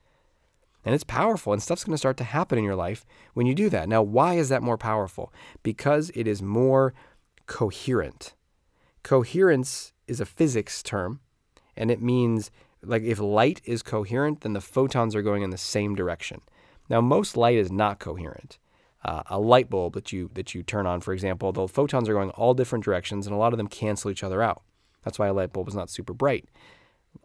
And 0.87 0.95
it's 0.95 1.05
powerful, 1.05 1.53
and 1.53 1.61
stuff's 1.61 1.83
going 1.83 1.95
to 1.95 1.99
start 1.99 2.17
to 2.19 2.25
happen 2.25 2.59
in 2.59 2.65
your 2.65 2.77
life 2.77 3.05
when 3.35 3.45
you 3.45 3.57
do 3.57 3.69
that. 3.71 3.89
Now, 3.89 4.03
why 4.03 4.35
is 4.35 4.49
that 4.51 4.63
more 4.63 4.79
powerful? 4.79 5.33
Because 5.65 6.13
it 6.15 6.29
is 6.29 6.41
more 6.41 6.95
coherent. 7.47 8.35
Coherence 9.03 9.93
is 10.07 10.21
a 10.21 10.25
physics 10.25 10.85
term, 10.85 11.19
and 11.77 11.91
it 11.91 12.01
means 12.01 12.53
like 12.85 13.03
if 13.03 13.19
light 13.19 13.61
is 13.65 13.83
coherent, 13.83 14.43
then 14.43 14.53
the 14.53 14.61
photons 14.61 15.17
are 15.17 15.23
going 15.23 15.43
in 15.43 15.51
the 15.51 15.59
same 15.59 15.97
direction. 15.97 16.41
Now, 16.89 17.01
most 17.01 17.37
light 17.37 17.57
is 17.57 17.73
not 17.73 17.99
coherent. 17.99 18.59
Uh, 19.05 19.25
a 19.27 19.41
light 19.41 19.69
bulb 19.69 19.95
that 19.95 20.13
you 20.13 20.31
that 20.35 20.55
you 20.55 20.63
turn 20.63 20.87
on, 20.87 21.01
for 21.01 21.13
example, 21.13 21.51
the 21.51 21.67
photons 21.67 22.09
are 22.09 22.15
going 22.15 22.31
all 22.31 22.55
different 22.55 22.85
directions, 22.85 23.27
and 23.27 23.35
a 23.35 23.39
lot 23.39 23.53
of 23.53 23.57
them 23.57 23.67
cancel 23.67 24.11
each 24.11 24.23
other 24.23 24.41
out. 24.41 24.63
That's 25.05 25.19
why 25.19 25.27
a 25.27 25.35
light 25.35 25.53
bulb 25.53 25.67
is 25.67 25.75
not 25.75 25.91
super 25.91 26.13
bright. 26.13 26.49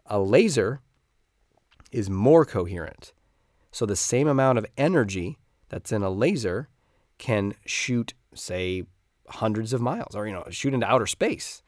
A 0.06 0.18
laser 0.18 0.80
is 1.92 2.10
more 2.10 2.44
coherent. 2.44 3.12
So 3.72 3.86
the 3.86 3.96
same 3.96 4.28
amount 4.28 4.58
of 4.58 4.66
energy 4.76 5.38
that's 5.70 5.90
in 5.90 6.02
a 6.02 6.10
laser 6.10 6.68
can 7.18 7.54
shoot, 7.64 8.12
say, 8.34 8.84
hundreds 9.28 9.72
of 9.72 9.80
miles 9.80 10.14
or, 10.14 10.26
you 10.26 10.32
know, 10.32 10.44
shoot 10.50 10.74
into 10.74 10.86
outer 10.86 11.06
space. 11.06 11.62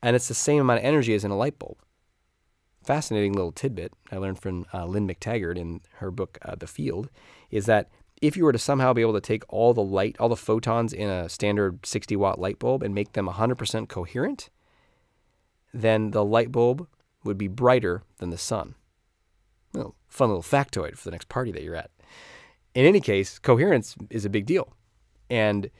And 0.00 0.14
it's 0.14 0.28
the 0.28 0.34
same 0.34 0.60
amount 0.60 0.78
of 0.78 0.84
energy 0.84 1.12
as 1.14 1.24
in 1.24 1.32
a 1.32 1.36
light 1.36 1.58
bulb. 1.58 1.78
Fascinating 2.84 3.32
little 3.32 3.50
tidbit 3.50 3.92
I 4.12 4.16
learned 4.16 4.38
from 4.38 4.66
uh, 4.72 4.86
Lynne 4.86 5.08
McTaggart 5.08 5.56
in 5.56 5.80
her 5.94 6.10
book, 6.10 6.38
uh, 6.42 6.54
The 6.54 6.66
Field, 6.66 7.10
is 7.50 7.66
that 7.66 7.88
if 8.22 8.36
you 8.36 8.44
were 8.44 8.52
to 8.52 8.58
somehow 8.58 8.92
be 8.92 9.02
able 9.02 9.14
to 9.14 9.20
take 9.20 9.42
all 9.48 9.74
the 9.74 9.82
light, 9.82 10.16
all 10.20 10.28
the 10.28 10.36
photons 10.36 10.92
in 10.92 11.08
a 11.08 11.28
standard 11.28 11.84
60 11.84 12.14
watt 12.16 12.38
light 12.38 12.58
bulb 12.58 12.82
and 12.82 12.94
make 12.94 13.12
them 13.12 13.26
100% 13.26 13.88
coherent, 13.88 14.50
then 15.72 16.12
the 16.12 16.24
light 16.24 16.52
bulb 16.52 16.86
would 17.24 17.38
be 17.38 17.48
brighter 17.48 18.02
than 18.18 18.30
the 18.30 18.38
sun. 18.38 18.74
Fun 20.14 20.28
little 20.28 20.44
factoid 20.44 20.96
for 20.96 21.06
the 21.06 21.10
next 21.10 21.28
party 21.28 21.50
that 21.50 21.64
you're 21.64 21.74
at. 21.74 21.90
In 22.72 22.86
any 22.86 23.00
case, 23.00 23.40
coherence 23.40 23.96
is 24.10 24.24
a 24.24 24.30
big 24.30 24.46
deal. 24.46 24.72
And 25.28 25.70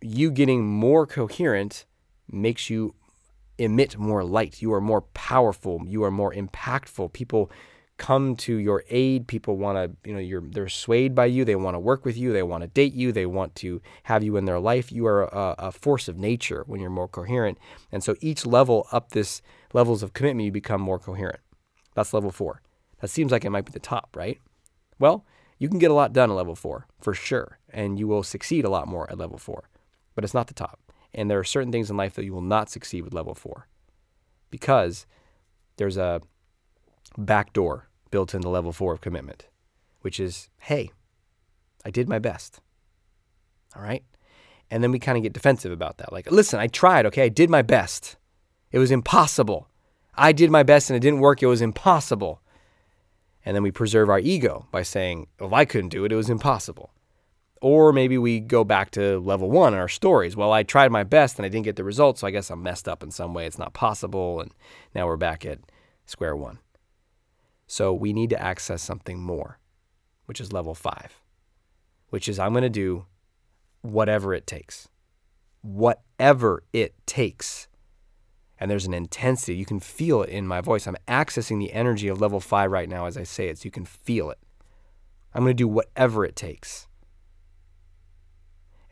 you 0.00 0.30
getting 0.30 0.66
more 0.66 1.06
coherent 1.06 1.84
makes 2.32 2.70
you 2.70 2.94
emit 3.58 3.98
more 3.98 4.24
light. 4.24 4.62
You 4.62 4.72
are 4.72 4.80
more 4.80 5.02
powerful. 5.02 5.82
You 5.86 6.04
are 6.04 6.10
more 6.10 6.32
impactful. 6.32 7.12
People 7.12 7.50
come 7.98 8.34
to 8.36 8.56
your 8.56 8.82
aid. 8.88 9.28
People 9.28 9.58
want 9.58 9.76
to, 9.76 10.08
you 10.08 10.14
know, 10.14 10.20
you're 10.20 10.40
they're 10.40 10.70
swayed 10.70 11.14
by 11.14 11.26
you. 11.26 11.44
They 11.44 11.54
want 11.54 11.74
to 11.74 11.78
work 11.78 12.06
with 12.06 12.16
you. 12.16 12.32
They 12.32 12.42
want 12.42 12.62
to 12.62 12.68
date 12.68 12.94
you. 12.94 13.12
They 13.12 13.26
want 13.26 13.54
to 13.56 13.82
have 14.04 14.22
you 14.22 14.38
in 14.38 14.46
their 14.46 14.58
life. 14.58 14.90
You 14.90 15.06
are 15.06 15.24
a, 15.24 15.54
a 15.58 15.70
force 15.70 16.08
of 16.08 16.16
nature 16.16 16.64
when 16.66 16.80
you're 16.80 16.88
more 16.88 17.08
coherent. 17.08 17.58
And 17.92 18.02
so 18.02 18.16
each 18.22 18.46
level 18.46 18.86
up 18.90 19.10
this 19.10 19.42
levels 19.74 20.02
of 20.02 20.14
commitment, 20.14 20.46
you 20.46 20.52
become 20.52 20.80
more 20.80 20.98
coherent. 20.98 21.40
That's 21.94 22.14
level 22.14 22.30
four. 22.30 22.62
That 23.06 23.10
seems 23.10 23.30
like 23.30 23.44
it 23.44 23.50
might 23.50 23.64
be 23.64 23.70
the 23.70 23.78
top, 23.78 24.16
right? 24.16 24.40
Well, 24.98 25.24
you 25.58 25.68
can 25.68 25.78
get 25.78 25.92
a 25.92 25.94
lot 25.94 26.12
done 26.12 26.28
at 26.28 26.34
level 26.34 26.56
four 26.56 26.88
for 27.00 27.14
sure, 27.14 27.60
and 27.70 28.00
you 28.00 28.08
will 28.08 28.24
succeed 28.24 28.64
a 28.64 28.68
lot 28.68 28.88
more 28.88 29.08
at 29.08 29.16
level 29.16 29.38
four, 29.38 29.70
but 30.16 30.24
it's 30.24 30.34
not 30.34 30.48
the 30.48 30.54
top. 30.54 30.80
And 31.14 31.30
there 31.30 31.38
are 31.38 31.44
certain 31.44 31.70
things 31.70 31.88
in 31.88 31.96
life 31.96 32.14
that 32.14 32.24
you 32.24 32.32
will 32.32 32.42
not 32.42 32.68
succeed 32.68 33.02
with 33.02 33.14
level 33.14 33.36
four 33.36 33.68
because 34.50 35.06
there's 35.76 35.96
a 35.96 36.20
back 37.16 37.52
door 37.52 37.86
built 38.10 38.34
into 38.34 38.50
level 38.50 38.72
four 38.72 38.92
of 38.92 39.00
commitment, 39.00 39.46
which 40.00 40.18
is, 40.18 40.48
hey, 40.62 40.90
I 41.84 41.90
did 41.90 42.08
my 42.08 42.18
best. 42.18 42.60
All 43.76 43.82
right. 43.82 44.02
And 44.68 44.82
then 44.82 44.90
we 44.90 44.98
kind 44.98 45.16
of 45.16 45.22
get 45.22 45.32
defensive 45.32 45.70
about 45.70 45.98
that. 45.98 46.12
Like, 46.12 46.28
listen, 46.32 46.58
I 46.58 46.66
tried, 46.66 47.06
okay? 47.06 47.22
I 47.22 47.28
did 47.28 47.50
my 47.50 47.62
best. 47.62 48.16
It 48.72 48.80
was 48.80 48.90
impossible. 48.90 49.68
I 50.16 50.32
did 50.32 50.50
my 50.50 50.64
best 50.64 50.90
and 50.90 50.96
it 50.96 51.00
didn't 51.06 51.20
work. 51.20 51.40
It 51.40 51.46
was 51.46 51.62
impossible. 51.62 52.42
And 53.46 53.54
then 53.54 53.62
we 53.62 53.70
preserve 53.70 54.10
our 54.10 54.18
ego 54.18 54.66
by 54.72 54.82
saying, 54.82 55.28
well, 55.38 55.54
I 55.54 55.64
couldn't 55.64 55.90
do 55.90 56.04
it, 56.04 56.12
it 56.12 56.16
was 56.16 56.28
impossible. 56.28 56.90
Or 57.62 57.92
maybe 57.92 58.18
we 58.18 58.40
go 58.40 58.64
back 58.64 58.90
to 58.90 59.18
level 59.20 59.50
one 59.50 59.72
in 59.72 59.78
our 59.78 59.88
stories. 59.88 60.36
Well, 60.36 60.52
I 60.52 60.62
tried 60.64 60.92
my 60.92 61.04
best 61.04 61.38
and 61.38 61.46
I 61.46 61.48
didn't 61.48 61.64
get 61.64 61.76
the 61.76 61.84
results, 61.84 62.20
so 62.20 62.26
I 62.26 62.32
guess 62.32 62.50
I'm 62.50 62.62
messed 62.62 62.88
up 62.88 63.02
in 63.02 63.10
some 63.10 63.32
way. 63.32 63.46
It's 63.46 63.58
not 63.58 63.72
possible. 63.72 64.40
And 64.40 64.50
now 64.94 65.06
we're 65.06 65.16
back 65.16 65.46
at 65.46 65.60
square 66.04 66.36
one. 66.36 66.58
So 67.68 67.94
we 67.94 68.12
need 68.12 68.30
to 68.30 68.42
access 68.42 68.82
something 68.82 69.20
more, 69.20 69.58
which 70.26 70.40
is 70.40 70.52
level 70.52 70.74
five, 70.74 71.20
which 72.10 72.28
is 72.28 72.38
I'm 72.38 72.52
going 72.52 72.62
to 72.62 72.68
do 72.68 73.06
whatever 73.80 74.34
it 74.34 74.46
takes. 74.46 74.88
Whatever 75.62 76.62
it 76.72 76.94
takes. 77.06 77.68
And 78.58 78.70
there's 78.70 78.86
an 78.86 78.94
intensity. 78.94 79.54
You 79.54 79.66
can 79.66 79.80
feel 79.80 80.22
it 80.22 80.30
in 80.30 80.46
my 80.46 80.60
voice. 80.60 80.86
I'm 80.86 80.96
accessing 81.06 81.58
the 81.58 81.72
energy 81.72 82.08
of 82.08 82.20
level 82.20 82.40
five 82.40 82.70
right 82.70 82.88
now 82.88 83.06
as 83.06 83.16
I 83.16 83.22
say 83.22 83.48
it, 83.48 83.58
so 83.58 83.64
you 83.64 83.70
can 83.70 83.84
feel 83.84 84.30
it. 84.30 84.38
I'm 85.34 85.42
going 85.42 85.50
to 85.50 85.54
do 85.54 85.68
whatever 85.68 86.24
it 86.24 86.36
takes. 86.36 86.88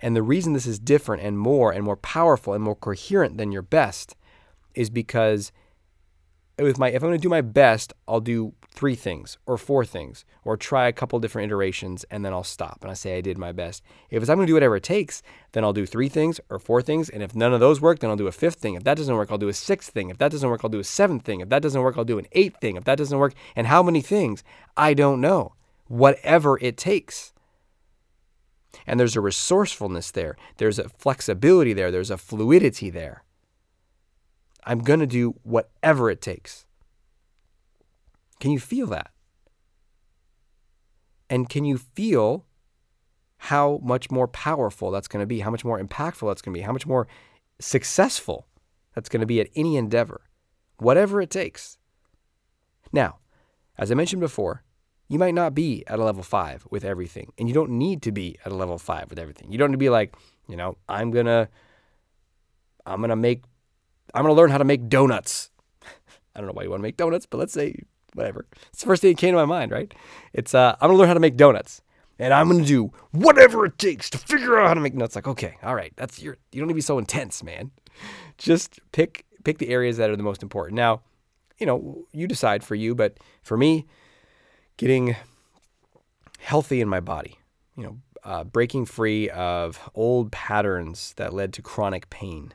And 0.02 0.14
the 0.14 0.22
reason 0.22 0.52
this 0.52 0.66
is 0.66 0.78
different 0.78 1.22
and 1.22 1.38
more 1.38 1.72
and 1.72 1.82
more 1.82 1.96
powerful 1.96 2.52
and 2.52 2.62
more 2.62 2.76
coherent 2.76 3.38
than 3.38 3.52
your 3.52 3.62
best 3.62 4.16
is 4.74 4.90
because 4.90 5.50
with 6.58 6.78
my 6.78 6.88
if 6.88 7.02
I'm 7.02 7.08
going 7.08 7.18
to 7.18 7.22
do 7.22 7.28
my 7.28 7.40
best, 7.40 7.92
I'll 8.06 8.20
do 8.20 8.54
three 8.70 8.94
things 8.94 9.38
or 9.46 9.56
four 9.56 9.84
things 9.84 10.24
or 10.44 10.56
try 10.56 10.88
a 10.88 10.92
couple 10.92 11.18
different 11.20 11.46
iterations 11.46 12.04
and 12.10 12.24
then 12.24 12.32
I'll 12.32 12.44
stop 12.44 12.78
and 12.82 12.90
I 12.90 12.94
say 12.94 13.16
I 13.16 13.20
did 13.20 13.38
my 13.38 13.52
best. 13.52 13.82
If 14.10 14.22
I'm 14.28 14.36
going 14.36 14.46
to 14.46 14.50
do 14.50 14.54
whatever 14.54 14.76
it 14.76 14.82
takes, 14.82 15.22
then 15.52 15.62
I'll 15.62 15.72
do 15.72 15.86
three 15.86 16.08
things 16.08 16.40
or 16.50 16.58
four 16.58 16.82
things 16.82 17.08
and 17.08 17.22
if 17.22 17.34
none 17.34 17.54
of 17.54 17.60
those 17.60 17.80
work, 17.80 18.00
then 18.00 18.10
I'll 18.10 18.16
do 18.16 18.26
a 18.26 18.32
fifth 18.32 18.56
thing. 18.56 18.74
If 18.74 18.84
that 18.84 18.96
doesn't 18.96 19.14
work, 19.14 19.30
I'll 19.30 19.38
do 19.38 19.48
a 19.48 19.54
sixth 19.54 19.92
thing. 19.92 20.10
If 20.10 20.18
that 20.18 20.32
doesn't 20.32 20.48
work, 20.48 20.62
I'll 20.64 20.70
do 20.70 20.80
a 20.80 20.84
seventh 20.84 21.24
thing. 21.24 21.40
If 21.40 21.48
that 21.50 21.62
doesn't 21.62 21.80
work, 21.80 21.96
I'll 21.96 22.04
do 22.04 22.18
an 22.18 22.26
eighth 22.32 22.60
thing. 22.60 22.76
If 22.76 22.84
that 22.84 22.98
doesn't 22.98 23.18
work, 23.18 23.34
and 23.54 23.68
how 23.68 23.82
many 23.82 24.00
things? 24.00 24.42
I 24.76 24.94
don't 24.94 25.20
know. 25.20 25.54
Whatever 25.86 26.58
it 26.60 26.76
takes. 26.76 27.32
And 28.86 28.98
there's 28.98 29.16
a 29.16 29.20
resourcefulness 29.20 30.10
there. 30.10 30.36
There's 30.56 30.78
a 30.78 30.88
flexibility 30.88 31.72
there. 31.72 31.90
There's 31.90 32.10
a 32.10 32.18
fluidity 32.18 32.90
there. 32.90 33.23
I'm 34.64 34.80
going 34.80 35.00
to 35.00 35.06
do 35.06 35.34
whatever 35.42 36.10
it 36.10 36.20
takes. 36.20 36.66
Can 38.40 38.50
you 38.50 38.58
feel 38.58 38.86
that? 38.88 39.10
And 41.30 41.48
can 41.48 41.64
you 41.64 41.78
feel 41.78 42.46
how 43.38 43.80
much 43.82 44.10
more 44.10 44.28
powerful 44.28 44.90
that's 44.90 45.08
going 45.08 45.22
to 45.22 45.26
be, 45.26 45.40
how 45.40 45.50
much 45.50 45.64
more 45.64 45.80
impactful 45.80 46.28
that's 46.28 46.42
going 46.42 46.54
to 46.54 46.58
be, 46.58 46.62
how 46.62 46.72
much 46.72 46.86
more 46.86 47.06
successful 47.58 48.46
that's 48.94 49.08
going 49.08 49.20
to 49.20 49.26
be 49.26 49.40
at 49.40 49.48
any 49.54 49.76
endeavor, 49.76 50.22
whatever 50.78 51.20
it 51.20 51.30
takes? 51.30 51.78
Now, 52.92 53.18
as 53.76 53.90
I 53.90 53.94
mentioned 53.94 54.20
before, 54.20 54.62
you 55.08 55.18
might 55.18 55.34
not 55.34 55.54
be 55.54 55.84
at 55.86 55.98
a 55.98 56.04
level 56.04 56.22
five 56.22 56.66
with 56.70 56.84
everything, 56.84 57.32
and 57.38 57.48
you 57.48 57.54
don't 57.54 57.70
need 57.70 58.02
to 58.02 58.12
be 58.12 58.38
at 58.44 58.52
a 58.52 58.54
level 58.54 58.78
five 58.78 59.10
with 59.10 59.18
everything. 59.18 59.52
You 59.52 59.58
don't 59.58 59.70
need 59.70 59.74
to 59.74 59.78
be 59.78 59.90
like, 59.90 60.14
you 60.48 60.56
know, 60.56 60.78
I'm 60.88 61.10
gonna, 61.10 61.48
I'm 62.86 63.00
gonna 63.00 63.16
make 63.16 63.42
I'm 64.14 64.22
going 64.22 64.34
to 64.34 64.40
learn 64.40 64.50
how 64.50 64.58
to 64.58 64.64
make 64.64 64.88
donuts. 64.88 65.50
I 66.34 66.40
don't 66.40 66.46
know 66.46 66.52
why 66.52 66.62
you 66.62 66.70
want 66.70 66.80
to 66.80 66.84
make 66.84 66.96
donuts, 66.96 67.26
but 67.26 67.38
let's 67.38 67.52
say 67.52 67.76
whatever. 68.14 68.46
It's 68.70 68.80
the 68.80 68.86
first 68.86 69.02
thing 69.02 69.12
that 69.12 69.18
came 69.18 69.32
to 69.32 69.36
my 69.36 69.44
mind, 69.44 69.70
right? 69.70 69.92
It's 70.32 70.54
uh, 70.54 70.76
I'm 70.80 70.88
going 70.88 70.96
to 70.96 70.98
learn 70.98 71.08
how 71.08 71.14
to 71.14 71.20
make 71.20 71.36
donuts. 71.36 71.82
And 72.18 72.32
I'm 72.32 72.48
to 72.56 72.64
do 72.64 72.92
whatever 73.10 73.66
it 73.66 73.76
takes 73.76 74.08
to 74.10 74.18
figure 74.18 74.58
out 74.58 74.68
how 74.68 74.74
to 74.74 74.80
make 74.80 74.94
nuts. 74.94 75.16
Like, 75.16 75.26
okay, 75.26 75.56
all 75.64 75.74
right, 75.74 75.92
that's 75.96 76.22
your. 76.22 76.36
You 76.52 76.60
don't 76.60 76.68
need 76.68 76.74
to 76.74 76.76
be 76.76 76.80
so 76.80 76.98
intense, 76.98 77.42
man. 77.42 77.72
Just 78.38 78.78
pick 78.92 79.26
pick 79.42 79.58
the 79.58 79.68
areas 79.68 79.96
that 79.96 80.10
are 80.10 80.16
the 80.16 80.22
most 80.22 80.42
important. 80.42 80.76
Now, 80.76 81.02
you 81.58 81.66
know, 81.66 82.06
you 82.12 82.28
decide 82.28 82.62
for 82.62 82.76
you, 82.76 82.94
but 82.94 83.18
for 83.42 83.56
me, 83.56 83.86
getting 84.76 85.16
healthy 86.38 86.80
in 86.80 86.88
my 86.88 87.00
body, 87.00 87.38
you 87.76 87.82
know, 87.82 87.98
uh, 88.22 88.44
breaking 88.44 88.86
free 88.86 89.28
of 89.30 89.90
old 89.94 90.30
patterns 90.30 91.14
that 91.16 91.34
led 91.34 91.52
to 91.54 91.62
chronic 91.62 92.10
pain, 92.10 92.54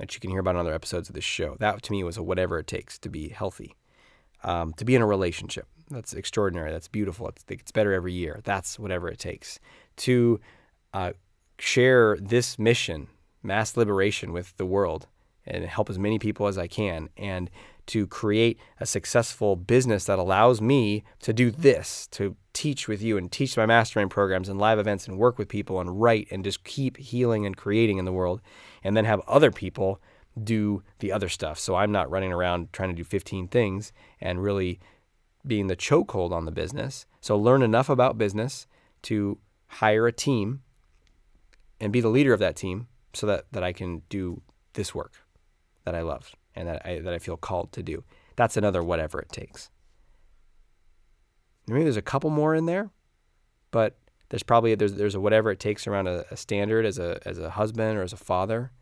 that 0.00 0.14
you 0.14 0.20
can 0.20 0.30
hear 0.30 0.40
about 0.40 0.54
in 0.54 0.60
other 0.60 0.72
episodes 0.72 1.10
of 1.10 1.14
this 1.14 1.24
show. 1.24 1.56
That 1.58 1.82
to 1.82 1.92
me 1.92 2.02
was 2.02 2.16
a 2.16 2.22
whatever 2.22 2.58
it 2.58 2.66
takes 2.66 2.98
to 3.00 3.10
be 3.10 3.28
healthy, 3.28 3.76
um, 4.42 4.72
to 4.74 4.84
be 4.84 4.94
in 4.94 5.02
a 5.02 5.06
relationship. 5.06 5.66
That's 5.90 6.14
extraordinary. 6.14 6.72
That's 6.72 6.88
beautiful. 6.88 7.28
It's, 7.28 7.44
it's 7.48 7.70
better 7.70 7.92
every 7.92 8.14
year. 8.14 8.40
That's 8.42 8.78
whatever 8.78 9.08
it 9.08 9.18
takes 9.18 9.60
to 9.96 10.40
uh, 10.94 11.12
share 11.58 12.16
this 12.18 12.58
mission, 12.58 13.08
mass 13.42 13.76
liberation, 13.76 14.32
with 14.32 14.56
the 14.56 14.64
world 14.64 15.06
and 15.44 15.64
help 15.66 15.90
as 15.90 15.98
many 15.98 16.18
people 16.18 16.46
as 16.46 16.56
I 16.56 16.66
can, 16.66 17.10
and 17.16 17.50
to 17.86 18.06
create 18.06 18.58
a 18.78 18.86
successful 18.86 19.54
business 19.54 20.06
that 20.06 20.18
allows 20.18 20.62
me 20.62 21.04
to 21.20 21.32
do 21.34 21.50
this, 21.50 22.06
to 22.12 22.36
teach 22.52 22.88
with 22.88 23.02
you 23.02 23.16
and 23.16 23.30
teach 23.30 23.56
my 23.56 23.66
mastermind 23.66 24.10
programs 24.10 24.48
and 24.48 24.58
live 24.58 24.78
events 24.78 25.06
and 25.06 25.18
work 25.18 25.38
with 25.38 25.48
people 25.48 25.80
and 25.80 26.00
write 26.00 26.28
and 26.30 26.44
just 26.44 26.64
keep 26.64 26.96
healing 26.96 27.46
and 27.46 27.56
creating 27.56 27.98
in 27.98 28.04
the 28.04 28.12
world 28.12 28.40
and 28.82 28.96
then 28.96 29.04
have 29.04 29.20
other 29.28 29.50
people 29.50 30.00
do 30.42 30.82
the 30.98 31.12
other 31.12 31.28
stuff. 31.28 31.58
So 31.58 31.74
I'm 31.74 31.92
not 31.92 32.10
running 32.10 32.32
around 32.32 32.72
trying 32.72 32.90
to 32.90 32.94
do 32.94 33.04
15 33.04 33.48
things 33.48 33.92
and 34.20 34.42
really 34.42 34.80
being 35.46 35.66
the 35.66 35.76
chokehold 35.76 36.32
on 36.32 36.44
the 36.44 36.50
business. 36.50 37.06
So 37.20 37.36
learn 37.36 37.62
enough 37.62 37.88
about 37.88 38.18
business 38.18 38.66
to 39.02 39.38
hire 39.66 40.06
a 40.06 40.12
team 40.12 40.62
and 41.80 41.92
be 41.92 42.00
the 42.00 42.08
leader 42.08 42.32
of 42.32 42.40
that 42.40 42.56
team 42.56 42.88
so 43.14 43.26
that, 43.26 43.46
that 43.52 43.62
I 43.62 43.72
can 43.72 44.02
do 44.08 44.42
this 44.74 44.94
work 44.94 45.12
that 45.84 45.94
I 45.94 46.02
love 46.02 46.34
and 46.54 46.68
that 46.68 46.82
I, 46.84 47.00
that 47.00 47.12
I 47.12 47.18
feel 47.18 47.36
called 47.36 47.72
to 47.72 47.82
do. 47.82 48.04
That's 48.36 48.56
another 48.56 48.82
whatever 48.82 49.20
it 49.20 49.30
takes. 49.30 49.70
Maybe 51.70 51.84
there's 51.84 51.96
a 51.96 52.02
couple 52.02 52.30
more 52.30 52.54
in 52.54 52.66
there, 52.66 52.90
but 53.70 53.96
there's 54.28 54.42
probably 54.42 54.74
there's 54.74 54.94
there's 54.94 55.14
a 55.14 55.20
whatever 55.20 55.50
it 55.50 55.60
takes 55.60 55.86
around 55.86 56.06
a, 56.06 56.24
a 56.30 56.36
standard 56.36 56.84
as 56.86 56.98
a 56.98 57.18
as 57.24 57.38
a 57.38 57.50
husband 57.50 57.98
or 57.98 58.02
as 58.02 58.12
a 58.12 58.16
father. 58.16 58.72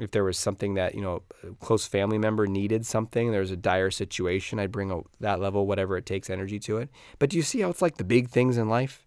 If 0.00 0.10
there 0.10 0.24
was 0.24 0.38
something 0.38 0.74
that 0.74 0.94
you 0.94 1.02
know 1.02 1.22
a 1.42 1.54
close 1.56 1.86
family 1.86 2.18
member 2.18 2.46
needed 2.46 2.86
something, 2.86 3.30
there's 3.30 3.50
a 3.50 3.56
dire 3.56 3.90
situation, 3.90 4.58
I'd 4.58 4.72
bring 4.72 4.90
a, 4.90 5.00
that 5.20 5.40
level, 5.40 5.66
whatever 5.66 5.96
it 5.96 6.06
takes, 6.06 6.30
energy 6.30 6.58
to 6.60 6.78
it. 6.78 6.88
But 7.18 7.30
do 7.30 7.36
you 7.36 7.42
see 7.42 7.60
how 7.60 7.70
it's 7.70 7.82
like 7.82 7.98
the 7.98 8.04
big 8.04 8.30
things 8.30 8.56
in 8.56 8.68
life? 8.68 9.06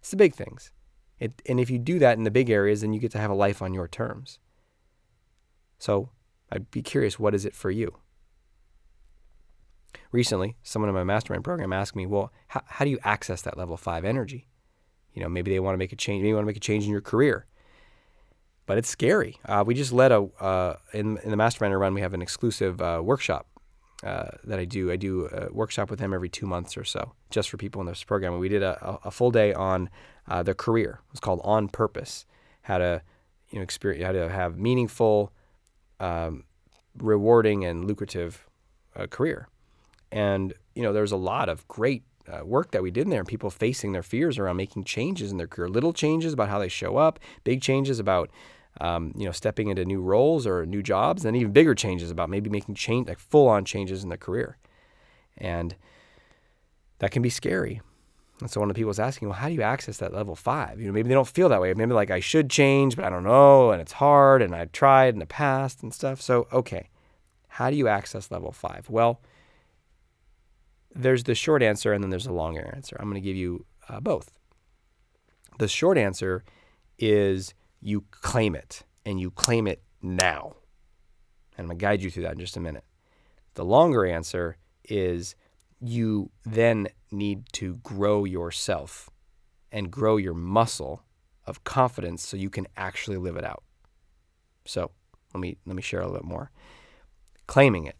It's 0.00 0.10
the 0.10 0.16
big 0.16 0.34
things. 0.34 0.72
It, 1.18 1.40
and 1.46 1.58
if 1.58 1.70
you 1.70 1.78
do 1.78 1.98
that 2.00 2.18
in 2.18 2.24
the 2.24 2.30
big 2.30 2.50
areas, 2.50 2.80
then 2.80 2.92
you 2.92 3.00
get 3.00 3.12
to 3.12 3.18
have 3.18 3.30
a 3.30 3.34
life 3.34 3.62
on 3.62 3.72
your 3.72 3.88
terms. 3.88 4.38
So 5.78 6.10
I'd 6.50 6.70
be 6.70 6.82
curious, 6.82 7.18
what 7.18 7.34
is 7.34 7.44
it 7.44 7.54
for 7.54 7.70
you? 7.70 7.96
Recently, 10.12 10.56
someone 10.62 10.88
in 10.88 10.94
my 10.94 11.04
mastermind 11.04 11.44
program 11.44 11.72
asked 11.72 11.96
me, 11.96 12.06
well, 12.06 12.32
how, 12.48 12.62
how 12.66 12.84
do 12.84 12.90
you 12.90 12.98
access 13.04 13.42
that 13.42 13.56
level 13.58 13.76
five 13.76 14.04
energy? 14.04 14.48
You 15.14 15.22
know, 15.22 15.28
maybe 15.28 15.50
they 15.50 15.60
want 15.60 15.74
to 15.74 15.78
make 15.78 15.92
a 15.92 15.96
change, 15.96 16.20
maybe 16.20 16.28
you 16.28 16.34
want 16.34 16.44
to 16.44 16.46
make 16.46 16.56
a 16.56 16.60
change 16.60 16.84
in 16.84 16.90
your 16.90 17.00
career. 17.00 17.46
but 18.66 18.78
it's 18.78 18.88
scary. 18.88 19.38
Uh, 19.44 19.64
we 19.66 19.74
just 19.74 19.92
led 19.92 20.12
a 20.12 20.28
uh, 20.40 20.76
in 20.92 21.18
in 21.18 21.30
the 21.30 21.36
mastermind 21.36 21.78
run. 21.78 21.94
We 21.94 22.00
have 22.00 22.14
an 22.14 22.22
exclusive 22.22 22.80
uh, 22.82 23.00
workshop 23.02 23.46
uh, 24.02 24.28
that 24.44 24.58
I 24.58 24.64
do. 24.64 24.90
I 24.90 24.96
do 24.96 25.26
a 25.26 25.52
workshop 25.52 25.88
with 25.88 26.00
them 26.00 26.12
every 26.12 26.28
two 26.28 26.46
months 26.46 26.76
or 26.76 26.84
so, 26.84 27.12
just 27.30 27.48
for 27.48 27.56
people 27.56 27.80
in 27.80 27.86
this 27.86 28.04
program. 28.04 28.32
And 28.32 28.40
we 28.40 28.48
did 28.48 28.62
a, 28.62 28.98
a 29.04 29.10
full 29.10 29.30
day 29.30 29.54
on 29.54 29.88
uh, 30.28 30.42
their 30.42 30.54
career. 30.54 31.00
It's 31.12 31.20
called 31.20 31.40
On 31.44 31.68
Purpose. 31.68 32.26
How 32.62 32.78
to 32.78 33.02
you 33.50 33.58
know 33.58 33.62
experience 33.62 34.04
how 34.04 34.12
to 34.12 34.28
have 34.28 34.58
meaningful, 34.58 35.32
um, 36.00 36.44
rewarding, 36.98 37.64
and 37.64 37.84
lucrative 37.86 38.46
uh, 38.96 39.06
career. 39.06 39.48
And 40.12 40.54
you 40.74 40.82
know, 40.82 40.92
there's 40.92 41.12
a 41.12 41.16
lot 41.16 41.48
of 41.48 41.66
great 41.68 42.04
uh, 42.28 42.44
work 42.44 42.72
that 42.72 42.82
we 42.82 42.90
did 42.90 43.02
in 43.02 43.10
there, 43.10 43.20
and 43.20 43.28
people 43.28 43.50
facing 43.50 43.92
their 43.92 44.02
fears 44.02 44.38
around 44.38 44.56
making 44.56 44.84
changes 44.84 45.30
in 45.30 45.38
their 45.38 45.46
career. 45.46 45.68
Little 45.68 45.92
changes 45.92 46.32
about 46.32 46.48
how 46.48 46.58
they 46.58 46.68
show 46.68 46.96
up, 46.96 47.18
big 47.44 47.62
changes 47.62 47.98
about 47.98 48.30
um, 48.80 49.12
you 49.16 49.24
know 49.24 49.32
stepping 49.32 49.68
into 49.68 49.84
new 49.84 50.00
roles 50.00 50.46
or 50.46 50.66
new 50.66 50.82
jobs, 50.82 51.24
and 51.24 51.36
even 51.36 51.52
bigger 51.52 51.74
changes 51.74 52.10
about 52.10 52.30
maybe 52.30 52.50
making 52.50 52.74
change 52.74 53.08
like 53.08 53.18
full 53.18 53.48
on 53.48 53.64
changes 53.64 54.02
in 54.02 54.08
their 54.08 54.18
career. 54.18 54.56
And 55.38 55.74
that 56.98 57.10
can 57.10 57.22
be 57.22 57.30
scary. 57.30 57.80
And 58.40 58.50
so 58.50 58.60
one 58.60 58.68
of 58.68 58.74
the 58.74 58.78
people 58.78 58.88
was 58.88 59.00
asking, 59.00 59.28
well, 59.28 59.38
how 59.38 59.48
do 59.48 59.54
you 59.54 59.62
access 59.62 59.96
that 59.98 60.12
level 60.12 60.34
five? 60.34 60.78
You 60.78 60.86
know, 60.86 60.92
maybe 60.92 61.08
they 61.08 61.14
don't 61.14 61.26
feel 61.26 61.48
that 61.48 61.60
way. 61.60 61.72
Maybe 61.72 61.94
like 61.94 62.10
I 62.10 62.20
should 62.20 62.50
change, 62.50 62.94
but 62.94 63.04
I 63.04 63.08
don't 63.08 63.24
know, 63.24 63.70
and 63.70 63.80
it's 63.80 63.92
hard, 63.92 64.42
and 64.42 64.54
I've 64.54 64.72
tried 64.72 65.14
in 65.14 65.20
the 65.20 65.26
past 65.26 65.82
and 65.82 65.92
stuff. 65.92 66.20
So 66.20 66.46
okay, 66.52 66.90
how 67.48 67.70
do 67.70 67.76
you 67.76 67.88
access 67.88 68.30
level 68.30 68.52
five? 68.52 68.90
Well, 68.90 69.20
there's 70.96 71.24
the 71.24 71.34
short 71.34 71.62
answer 71.62 71.92
and 71.92 72.02
then 72.02 72.10
there's 72.10 72.24
the 72.24 72.32
longer 72.32 72.70
answer. 72.74 72.96
I'm 72.98 73.08
going 73.08 73.20
to 73.20 73.26
give 73.26 73.36
you 73.36 73.66
uh, 73.88 74.00
both. 74.00 74.30
The 75.58 75.68
short 75.68 75.98
answer 75.98 76.44
is 76.98 77.54
you 77.80 78.04
claim 78.10 78.54
it 78.54 78.82
and 79.04 79.20
you 79.20 79.30
claim 79.30 79.66
it 79.66 79.82
now. 80.02 80.56
And 81.56 81.64
I'm 81.64 81.66
going 81.66 81.78
to 81.78 81.82
guide 81.82 82.02
you 82.02 82.10
through 82.10 82.24
that 82.24 82.32
in 82.32 82.38
just 82.38 82.56
a 82.56 82.60
minute. 82.60 82.84
The 83.54 83.64
longer 83.64 84.04
answer 84.04 84.56
is 84.84 85.34
you 85.80 86.30
then 86.44 86.88
need 87.10 87.44
to 87.52 87.76
grow 87.76 88.24
yourself 88.24 89.10
and 89.72 89.90
grow 89.90 90.16
your 90.16 90.34
muscle 90.34 91.02
of 91.46 91.64
confidence 91.64 92.26
so 92.26 92.36
you 92.36 92.50
can 92.50 92.66
actually 92.76 93.16
live 93.16 93.36
it 93.36 93.44
out. 93.44 93.62
So, 94.64 94.90
let 95.32 95.40
me 95.40 95.58
let 95.66 95.76
me 95.76 95.82
share 95.82 96.00
a 96.00 96.06
little 96.06 96.18
bit 96.18 96.24
more. 96.24 96.50
Claiming 97.46 97.84
it. 97.84 97.96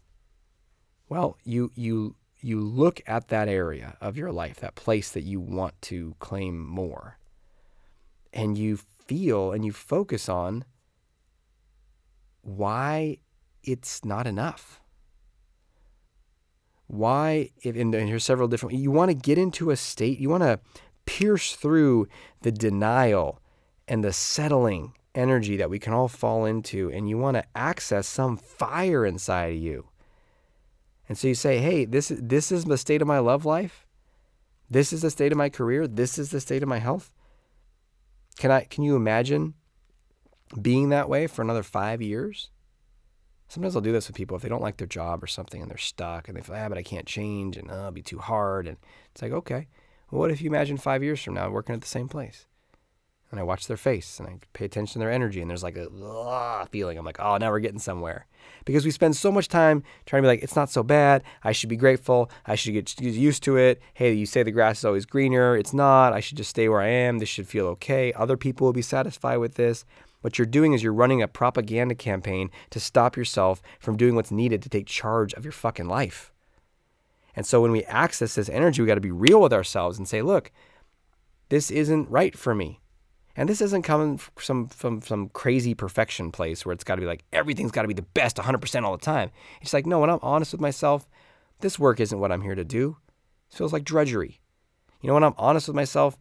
Well, 1.07 1.37
you 1.43 1.71
you 1.75 2.15
you 2.39 2.59
look 2.59 3.01
at 3.07 3.29
that 3.29 3.47
area 3.47 3.97
of 3.99 4.17
your 4.17 4.31
life, 4.31 4.59
that 4.59 4.75
place 4.75 5.09
that 5.11 5.23
you 5.23 5.39
want 5.39 5.81
to 5.83 6.15
claim 6.19 6.65
more, 6.65 7.17
and 8.31 8.57
you 8.57 8.77
feel 8.77 9.51
and 9.51 9.65
you 9.65 9.71
focus 9.71 10.29
on 10.29 10.65
why 12.41 13.17
it's 13.63 14.05
not 14.05 14.27
enough. 14.27 14.79
Why, 16.87 17.49
if, 17.63 17.75
and 17.75 17.93
here's 17.93 18.23
several 18.23 18.47
different, 18.47 18.77
you 18.77 18.91
want 18.91 19.09
to 19.09 19.15
get 19.15 19.37
into 19.37 19.71
a 19.71 19.75
state, 19.75 20.19
you 20.19 20.29
want 20.29 20.43
to 20.43 20.59
pierce 21.05 21.55
through 21.55 22.07
the 22.41 22.51
denial 22.51 23.41
and 23.87 24.03
the 24.03 24.13
settling 24.13 24.93
energy 25.13 25.57
that 25.57 25.69
we 25.69 25.79
can 25.79 25.93
all 25.93 26.07
fall 26.07 26.45
into, 26.45 26.89
and 26.91 27.09
you 27.09 27.17
want 27.17 27.35
to 27.35 27.43
access 27.55 28.07
some 28.07 28.37
fire 28.37 29.05
inside 29.05 29.53
of 29.53 29.59
you 29.59 29.87
and 31.07 31.17
so 31.17 31.27
you 31.27 31.35
say, 31.35 31.59
hey, 31.59 31.85
this, 31.85 32.11
this 32.15 32.51
is 32.51 32.65
the 32.65 32.77
state 32.77 33.01
of 33.01 33.07
my 33.07 33.19
love 33.19 33.45
life. 33.45 33.85
This 34.69 34.91
is 34.91 35.01
the 35.01 35.09
state 35.09 35.31
of 35.31 35.37
my 35.37 35.49
career. 35.49 35.87
This 35.87 36.17
is 36.17 36.31
the 36.31 36.41
state 36.41 36.63
of 36.63 36.69
my 36.69 36.79
health. 36.79 37.13
Can 38.37 38.51
I 38.51 38.65
can 38.65 38.83
you 38.83 38.95
imagine 38.95 39.55
being 40.61 40.89
that 40.89 41.09
way 41.09 41.25
for 41.27 41.41
another 41.41 41.63
five 41.63 42.01
years? 42.01 42.49
Sometimes 43.47 43.75
I'll 43.75 43.81
do 43.81 43.93
this 43.93 44.07
with 44.07 44.17
people 44.17 44.35
if 44.35 44.43
they 44.43 44.49
don't 44.49 44.61
like 44.61 44.77
their 44.77 44.87
job 44.87 45.23
or 45.23 45.27
something 45.27 45.61
and 45.61 45.71
they're 45.71 45.77
stuck 45.77 46.27
and 46.27 46.35
they 46.35 46.41
feel, 46.41 46.55
ah, 46.55 46.67
but 46.67 46.77
I 46.77 46.83
can't 46.83 47.05
change 47.05 47.55
and 47.55 47.71
oh, 47.71 47.77
it'll 47.77 47.91
be 47.91 48.01
too 48.01 48.19
hard. 48.19 48.67
And 48.67 48.77
it's 49.13 49.21
like, 49.21 49.31
okay, 49.31 49.67
well, 50.11 50.19
what 50.19 50.31
if 50.31 50.41
you 50.41 50.49
imagine 50.49 50.77
five 50.77 51.01
years 51.01 51.23
from 51.23 51.35
now 51.35 51.49
working 51.49 51.73
at 51.73 51.81
the 51.81 51.87
same 51.87 52.09
place? 52.09 52.45
And 53.29 53.41
I 53.41 53.43
watch 53.43 53.67
their 53.67 53.75
face 53.75 54.19
and 54.19 54.27
I 54.27 54.37
pay 54.53 54.63
attention 54.63 54.93
to 54.93 54.99
their 54.99 55.11
energy 55.11 55.41
and 55.41 55.49
there's 55.49 55.63
like 55.63 55.75
a 55.75 56.67
feeling. 56.71 56.97
I'm 56.97 57.05
like, 57.05 57.19
oh, 57.19 57.37
now 57.37 57.51
we're 57.51 57.59
getting 57.59 57.79
somewhere 57.79 58.25
because 58.63 58.85
we 58.85 58.91
spend 58.91 59.17
so 59.17 59.31
much 59.31 59.49
time 59.49 59.83
trying 60.05 60.21
to 60.21 60.25
be 60.25 60.29
like, 60.29 60.43
it's 60.43 60.55
not 60.55 60.69
so 60.69 60.81
bad. 60.81 61.23
I 61.43 61.51
should 61.51 61.67
be 61.67 61.75
grateful. 61.75 62.31
I 62.45 62.55
should 62.55 62.71
get 62.71 62.99
used 63.01 63.43
to 63.43 63.57
it. 63.57 63.81
Hey, 63.93 64.13
you 64.13 64.25
say 64.25 64.43
the 64.43 64.51
grass 64.51 64.79
is 64.79 64.85
always 64.85 65.05
greener. 65.05 65.57
It's 65.57 65.73
not. 65.73 66.13
I 66.13 66.21
should 66.21 66.37
just 66.37 66.51
stay 66.51 66.69
where 66.69 66.79
I 66.79 66.87
am. 66.87 67.19
This 67.19 67.27
should 67.27 67.49
feel 67.49 67.65
okay. 67.67 68.13
Other 68.13 68.37
people 68.37 68.65
will 68.65 68.73
be 68.73 68.81
satisfied 68.81 69.37
with 69.37 69.55
this. 69.55 69.83
What 70.21 70.39
you're 70.39 70.45
doing 70.45 70.73
is 70.73 70.81
you're 70.81 70.93
running 70.93 71.21
a 71.21 71.27
propaganda 71.27 71.95
campaign 71.95 72.49
to 72.69 72.79
stop 72.79 73.17
yourself 73.17 73.61
from 73.79 73.97
doing 73.97 74.15
what's 74.15 74.31
needed 74.31 74.61
to 74.63 74.69
take 74.69 74.87
charge 74.87 75.33
of 75.33 75.43
your 75.45 75.51
fucking 75.51 75.87
life. 75.87 76.31
And 77.35 77.45
so 77.45 77.61
when 77.61 77.71
we 77.71 77.83
access 77.83 78.35
this 78.35 78.49
energy, 78.49 78.81
we 78.81 78.87
got 78.87 78.95
to 78.95 79.01
be 79.01 79.11
real 79.11 79.41
with 79.41 79.53
ourselves 79.53 79.97
and 79.97 80.07
say, 80.07 80.21
look, 80.21 80.51
this 81.49 81.69
isn't 81.69 82.09
right 82.09 82.37
for 82.37 82.55
me. 82.55 82.79
And 83.37 83.47
this 83.47 83.61
isn't 83.61 83.83
coming 83.83 84.17
from 84.17 84.69
some 84.71 85.01
some 85.01 85.29
crazy 85.29 85.75
perfection 85.75 86.31
place 86.31 86.65
where 86.65 86.73
it's 86.73 86.83
got 86.83 86.95
to 86.95 87.01
be 87.01 87.07
like 87.07 87.23
everything's 87.31 87.71
got 87.71 87.83
to 87.83 87.87
be 87.87 87.93
the 87.93 88.01
best 88.01 88.37
100% 88.37 88.83
all 88.83 88.97
the 88.97 89.05
time. 89.05 89.29
It's 89.61 89.73
like 89.73 89.85
no, 89.85 89.99
when 89.99 90.09
I'm 90.09 90.19
honest 90.23 90.51
with 90.51 90.61
myself, 90.61 91.07
this 91.59 91.77
work 91.77 91.99
isn't 91.99 92.19
what 92.19 92.31
I'm 92.31 92.41
here 92.41 92.55
to 92.55 92.65
do. 92.65 92.97
It 93.51 93.55
feels 93.55 93.71
like 93.71 93.83
drudgery. 93.83 94.41
You 95.01 95.07
know, 95.07 95.13
when 95.13 95.23
I'm 95.23 95.35
honest 95.37 95.67
with 95.67 95.75
myself, 95.75 96.17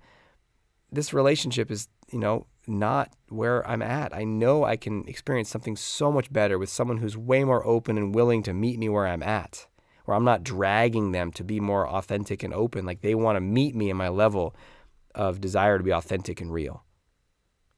this 0.92 1.14
relationship 1.14 1.70
is, 1.70 1.88
you 2.12 2.18
know, 2.18 2.46
not 2.66 3.12
where 3.28 3.66
I'm 3.66 3.82
at. 3.82 4.14
I 4.14 4.24
know 4.24 4.64
I 4.64 4.76
can 4.76 5.08
experience 5.08 5.48
something 5.48 5.76
so 5.76 6.12
much 6.12 6.32
better 6.32 6.58
with 6.58 6.68
someone 6.68 6.98
who's 6.98 7.16
way 7.16 7.44
more 7.44 7.66
open 7.66 7.96
and 7.96 8.14
willing 8.14 8.42
to 8.44 8.52
meet 8.52 8.78
me 8.78 8.88
where 8.88 9.06
I'm 9.06 9.22
at, 9.22 9.66
where 10.04 10.16
I'm 10.16 10.24
not 10.24 10.44
dragging 10.44 11.12
them 11.12 11.32
to 11.32 11.44
be 11.44 11.60
more 11.60 11.88
authentic 11.88 12.42
and 12.42 12.52
open. 12.52 12.84
Like 12.84 13.00
they 13.00 13.14
want 13.14 13.36
to 13.36 13.40
meet 13.40 13.74
me 13.74 13.88
in 13.88 13.96
my 13.96 14.08
level 14.08 14.54
of 15.14 15.40
desire 15.40 15.78
to 15.78 15.84
be 15.84 15.92
authentic 15.92 16.40
and 16.40 16.52
real. 16.52 16.84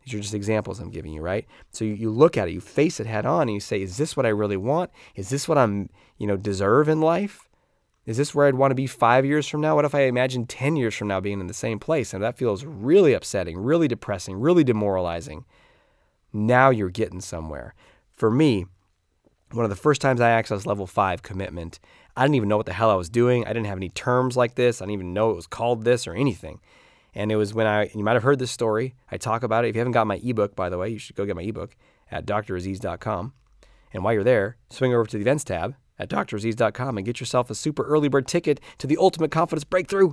These 0.08 0.20
are 0.20 0.22
just 0.22 0.34
examples 0.34 0.80
I'm 0.80 0.90
giving 0.90 1.12
you, 1.12 1.20
right? 1.20 1.46
So 1.70 1.84
you, 1.84 1.92
you 1.92 2.10
look 2.10 2.38
at 2.38 2.48
it, 2.48 2.52
you 2.52 2.60
face 2.60 2.98
it 2.98 3.06
head 3.06 3.26
on, 3.26 3.42
and 3.42 3.52
you 3.52 3.60
say, 3.60 3.82
is 3.82 3.98
this 3.98 4.16
what 4.16 4.24
I 4.24 4.30
really 4.30 4.56
want? 4.56 4.90
Is 5.14 5.28
this 5.28 5.46
what 5.46 5.58
I'm, 5.58 5.90
you 6.16 6.26
know, 6.26 6.36
deserve 6.36 6.88
in 6.88 7.02
life? 7.02 7.48
Is 8.06 8.16
this 8.16 8.34
where 8.34 8.46
I'd 8.46 8.54
want 8.54 8.70
to 8.70 8.74
be 8.74 8.86
five 8.86 9.26
years 9.26 9.46
from 9.46 9.60
now? 9.60 9.76
What 9.76 9.84
if 9.84 9.94
I 9.94 10.04
imagine 10.04 10.46
10 10.46 10.76
years 10.76 10.94
from 10.94 11.08
now 11.08 11.20
being 11.20 11.40
in 11.40 11.46
the 11.46 11.52
same 11.52 11.78
place? 11.78 12.14
And 12.14 12.22
that 12.22 12.38
feels 12.38 12.64
really 12.64 13.12
upsetting, 13.12 13.58
really 13.58 13.86
depressing, 13.86 14.40
really 14.40 14.64
demoralizing. 14.64 15.44
Now 16.32 16.70
you're 16.70 16.88
getting 16.88 17.20
somewhere. 17.20 17.74
For 18.16 18.30
me, 18.30 18.64
one 19.52 19.66
of 19.66 19.70
the 19.70 19.76
first 19.76 20.00
times 20.00 20.22
I 20.22 20.30
accessed 20.30 20.64
level 20.64 20.86
five 20.86 21.22
commitment, 21.22 21.80
I 22.16 22.22
didn't 22.22 22.36
even 22.36 22.48
know 22.48 22.56
what 22.56 22.64
the 22.64 22.72
hell 22.72 22.90
I 22.90 22.94
was 22.94 23.10
doing. 23.10 23.44
I 23.44 23.52
didn't 23.52 23.66
have 23.66 23.78
any 23.78 23.90
terms 23.90 24.38
like 24.38 24.54
this. 24.54 24.80
I 24.80 24.86
didn't 24.86 24.94
even 24.94 25.12
know 25.12 25.30
it 25.30 25.36
was 25.36 25.46
called 25.46 25.84
this 25.84 26.06
or 26.06 26.14
anything. 26.14 26.60
And 27.18 27.32
it 27.32 27.36
was 27.36 27.52
when 27.52 27.66
I, 27.66 27.90
you 27.96 28.04
might 28.04 28.12
have 28.12 28.22
heard 28.22 28.38
this 28.38 28.52
story. 28.52 28.94
I 29.10 29.16
talk 29.16 29.42
about 29.42 29.64
it. 29.64 29.70
If 29.70 29.74
you 29.74 29.80
haven't 29.80 29.90
got 29.90 30.06
my 30.06 30.20
ebook, 30.22 30.54
by 30.54 30.68
the 30.68 30.78
way, 30.78 30.88
you 30.88 31.00
should 31.00 31.16
go 31.16 31.26
get 31.26 31.34
my 31.34 31.42
ebook 31.42 31.74
at 32.12 32.24
draziz.com. 32.24 33.32
And 33.92 34.04
while 34.04 34.14
you're 34.14 34.22
there, 34.22 34.56
swing 34.70 34.94
over 34.94 35.04
to 35.04 35.16
the 35.16 35.22
events 35.22 35.42
tab 35.42 35.74
at 35.98 36.08
draziz.com 36.08 36.96
and 36.96 37.04
get 37.04 37.18
yourself 37.18 37.50
a 37.50 37.56
super 37.56 37.82
early 37.82 38.08
bird 38.08 38.28
ticket 38.28 38.60
to 38.78 38.86
the 38.86 38.96
ultimate 38.96 39.32
confidence 39.32 39.64
breakthrough. 39.64 40.12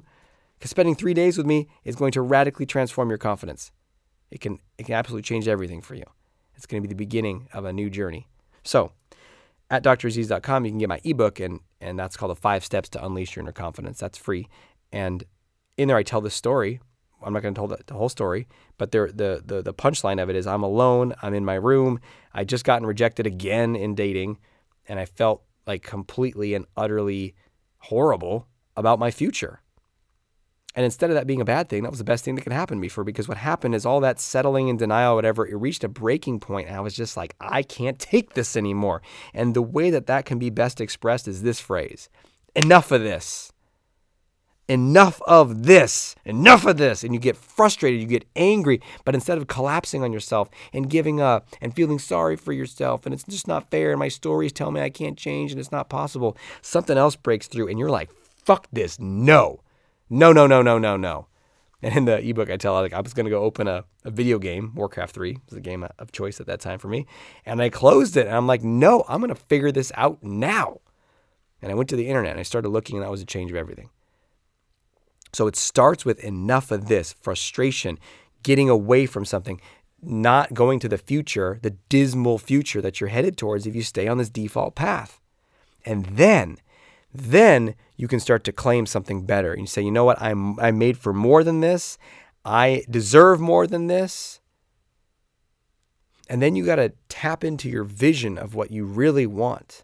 Because 0.58 0.72
spending 0.72 0.96
three 0.96 1.14
days 1.14 1.38
with 1.38 1.46
me 1.46 1.68
is 1.84 1.96
going 1.96 2.12
to 2.14 2.24
radically 2.24 2.66
transform 2.66 3.10
your 3.10 3.20
confidence. 3.20 3.72
It 4.32 4.42
can, 4.42 4.58
it 4.80 4.88
can 4.88 4.96
absolutely 4.96 5.22
change 5.22 5.48
everything 5.48 5.82
for 5.82 5.94
you. 5.94 6.06
It's 6.56 6.66
going 6.66 6.82
to 6.82 6.88
be 6.88 6.92
the 6.92 6.98
beginning 6.98 7.48
of 7.54 7.66
a 7.66 7.74
new 7.74 7.92
journey. 7.92 8.28
So, 8.64 8.94
at 9.70 9.84
draziz.com, 9.84 10.66
you 10.66 10.72
can 10.72 10.80
get 10.80 10.90
my 10.90 11.02
ebook, 11.04 11.40
and, 11.40 11.60
and 11.80 12.00
that's 12.00 12.18
called 12.18 12.32
The 12.32 12.42
Five 12.42 12.66
Steps 12.66 12.90
to 12.90 13.06
Unleash 13.06 13.36
Your 13.36 13.44
Inner 13.44 13.52
Confidence. 13.52 14.00
That's 14.00 14.18
free. 14.18 14.48
And 14.92 15.24
in 15.78 15.88
there, 15.88 15.98
I 15.98 16.04
tell 16.04 16.22
this 16.22 16.34
story 16.34 16.80
I'm 17.24 17.34
not 17.34 17.42
going 17.42 17.54
to 17.54 17.60
tell 17.60 17.68
the, 17.68 17.80
the, 17.86 17.94
whole 17.94 18.10
story, 18.10 18.48
but 18.78 18.92
there, 18.92 19.08
the 19.08 19.42
the 19.46 19.62
the 19.62 19.74
punchline 19.74 20.22
of 20.22 20.30
it 20.30 20.36
is 20.36 20.46
I'm 20.46 20.64
alone. 20.64 21.14
I'm 21.22 21.34
in 21.34 21.46
my 21.46 21.56
room. 21.56 22.00
I 22.34 22.44
just 22.44 22.66
gotten 22.66 22.86
rejected 22.86 23.26
again 23.26 23.76
in 23.76 23.96
dating, 23.96 24.40
and 24.88 25.00
I 25.00 25.06
felt 25.06 25.44
like 25.66 25.84
completely 25.84 26.54
and 26.54 26.66
utterly 26.76 27.36
horrible 27.80 28.48
about 28.76 29.00
my 29.00 29.12
future. 29.12 29.62
And 30.76 30.84
instead 30.84 31.10
of 31.10 31.16
that 31.16 31.26
being 31.26 31.40
a 31.40 31.46
bad 31.46 31.70
thing, 31.70 31.84
that 31.84 31.90
was 31.90 32.00
the 32.00 32.06
best 32.06 32.26
thing 32.26 32.36
that 32.36 32.42
could 32.42 32.52
happen 32.52 32.78
to 32.78 32.82
me 32.82 32.90
for 32.90 33.06
because 33.06 33.30
what 33.30 33.38
happened 33.38 33.76
is 33.76 33.86
all 33.86 34.02
that 34.02 34.20
settling 34.20 34.70
and 34.70 34.78
denial, 34.78 35.16
whatever, 35.16 35.48
it 35.48 35.56
reached 35.56 35.86
a 35.86 35.88
breaking 35.88 36.42
point, 36.42 36.68
and 36.68 36.76
I 36.76 36.82
was 36.82 36.94
just 36.94 37.16
like, 37.16 37.34
I 37.40 37.64
can't 37.64 37.98
take 37.98 38.34
this 38.34 38.58
anymore. 38.58 39.02
And 39.34 39.54
the 39.54 39.62
way 39.62 39.90
that 39.90 40.08
that 40.08 40.26
can 40.26 40.38
be 40.38 40.50
best 40.50 40.82
expressed 40.82 41.30
is 41.30 41.44
this 41.44 41.62
phrase: 41.62 42.10
"Enough 42.56 42.92
of 42.92 43.02
this." 43.02 43.54
Enough 44.68 45.22
of 45.28 45.64
this, 45.64 46.16
enough 46.26 46.66
of 46.66 46.78
this. 46.78 47.04
And 47.04 47.14
you 47.14 47.20
get 47.20 47.38
frustrated, 47.38 48.02
you 48.02 48.08
get 48.08 48.28
angry. 48.36 48.82
But 49.04 49.16
instead 49.16 49.38
of 49.38 49.48
collapsing 49.48 50.04
on 50.04 50.14
yourself 50.14 50.50
and 50.74 50.90
giving 50.90 51.22
up 51.22 51.48
and 51.62 51.76
feeling 51.76 52.00
sorry 52.00 52.36
for 52.36 52.54
yourself, 52.54 53.06
and 53.06 53.14
it's 53.14 53.24
just 53.24 53.48
not 53.48 53.70
fair, 53.70 53.92
and 53.92 54.00
my 54.00 54.08
stories 54.08 54.52
tell 54.52 54.72
me 54.72 54.82
I 54.82 54.90
can't 54.90 55.18
change 55.18 55.52
and 55.52 55.60
it's 55.60 55.72
not 55.72 55.90
possible, 55.90 56.38
something 56.62 56.98
else 56.98 57.16
breaks 57.16 57.48
through 57.48 57.68
and 57.68 57.80
you're 57.80 57.90
like, 57.90 58.10
fuck 58.44 58.68
this, 58.72 59.00
no, 59.00 59.62
no, 60.10 60.32
no, 60.32 60.48
no, 60.48 60.62
no, 60.62 60.78
no, 60.78 60.98
no. 60.98 61.28
And 61.82 61.96
in 61.96 62.06
the 62.06 62.28
ebook, 62.28 62.50
I 62.50 62.58
tell 62.58 62.74
like 62.74 62.94
I 62.94 63.02
was 63.02 63.14
going 63.14 63.26
to 63.26 63.30
go 63.30 63.44
open 63.44 63.68
a, 63.68 63.84
a 64.04 64.10
video 64.10 64.40
game, 64.40 64.74
Warcraft 64.74 65.14
3 65.14 65.38
was 65.50 65.58
a 65.58 65.62
game 65.62 65.86
of 66.00 66.12
choice 66.12 66.40
at 66.40 66.48
that 66.48 66.60
time 66.60 66.80
for 66.80 66.88
me. 66.88 67.06
And 67.46 67.62
I 67.62 67.70
closed 67.70 68.18
it 68.18 68.26
and 68.26 68.36
I'm 68.36 68.48
like, 68.48 68.64
no, 68.64 69.04
I'm 69.08 69.20
going 69.20 69.30
to 69.30 69.36
figure 69.36 69.72
this 69.72 69.92
out 69.96 70.24
now. 70.24 70.80
And 71.62 71.72
I 71.72 71.76
went 71.76 71.90
to 71.90 71.96
the 71.96 72.08
internet 72.08 72.32
and 72.32 72.40
I 72.40 72.44
started 72.44 72.70
looking, 72.70 72.98
and 72.98 73.04
that 73.04 73.12
was 73.12 73.22
a 73.22 73.26
change 73.26 73.52
of 73.52 73.58
everything. 73.58 73.90
So 75.36 75.48
it 75.48 75.58
starts 75.58 76.06
with 76.06 76.24
enough 76.24 76.72
of 76.72 76.88
this 76.88 77.12
frustration, 77.22 78.00
getting 78.42 78.70
away 78.70 79.06
from 79.06 79.26
something, 79.26 79.60
not 80.02 80.54
going 80.54 80.80
to 80.80 80.88
the 80.88 80.98
future, 80.98 81.60
the 81.62 81.72
dismal 81.90 82.38
future 82.38 82.82
that 82.82 83.02
you're 83.02 83.10
headed 83.10 83.36
towards 83.36 83.68
if 83.68 83.76
you 83.76 83.84
stay 83.84 84.08
on 84.08 84.18
this 84.18 84.30
default 84.30 84.76
path. 84.76 85.20
And 85.86 86.06
then, 86.06 86.58
then 87.14 87.76
you 87.98 88.08
can 88.08 88.22
start 88.22 88.46
to 88.46 88.54
claim 88.54 88.86
something 88.86 89.26
better. 89.26 89.52
And 89.52 89.64
you 89.64 89.68
say, 89.68 89.82
you 89.82 89.92
know 89.92 90.06
what, 90.06 90.22
I'm 90.22 90.58
I'm 90.58 90.78
made 90.78 90.98
for 90.98 91.12
more 91.12 91.44
than 91.44 91.60
this. 91.60 91.98
I 92.46 92.86
deserve 92.90 93.42
more 93.42 93.68
than 93.68 93.88
this. 93.88 94.40
And 96.30 96.42
then 96.42 96.56
you 96.56 96.66
got 96.66 96.78
to 96.78 96.94
tap 97.10 97.44
into 97.44 97.70
your 97.70 97.84
vision 97.84 98.38
of 98.38 98.56
what 98.56 98.72
you 98.72 98.86
really 98.86 99.28
want, 99.28 99.84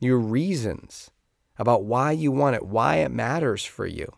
your 0.00 0.18
reasons 0.18 1.12
about 1.56 1.84
why 1.84 2.10
you 2.10 2.32
want 2.32 2.56
it, 2.56 2.66
why 2.66 2.96
it 2.96 3.12
matters 3.12 3.64
for 3.64 3.86
you. 3.86 4.12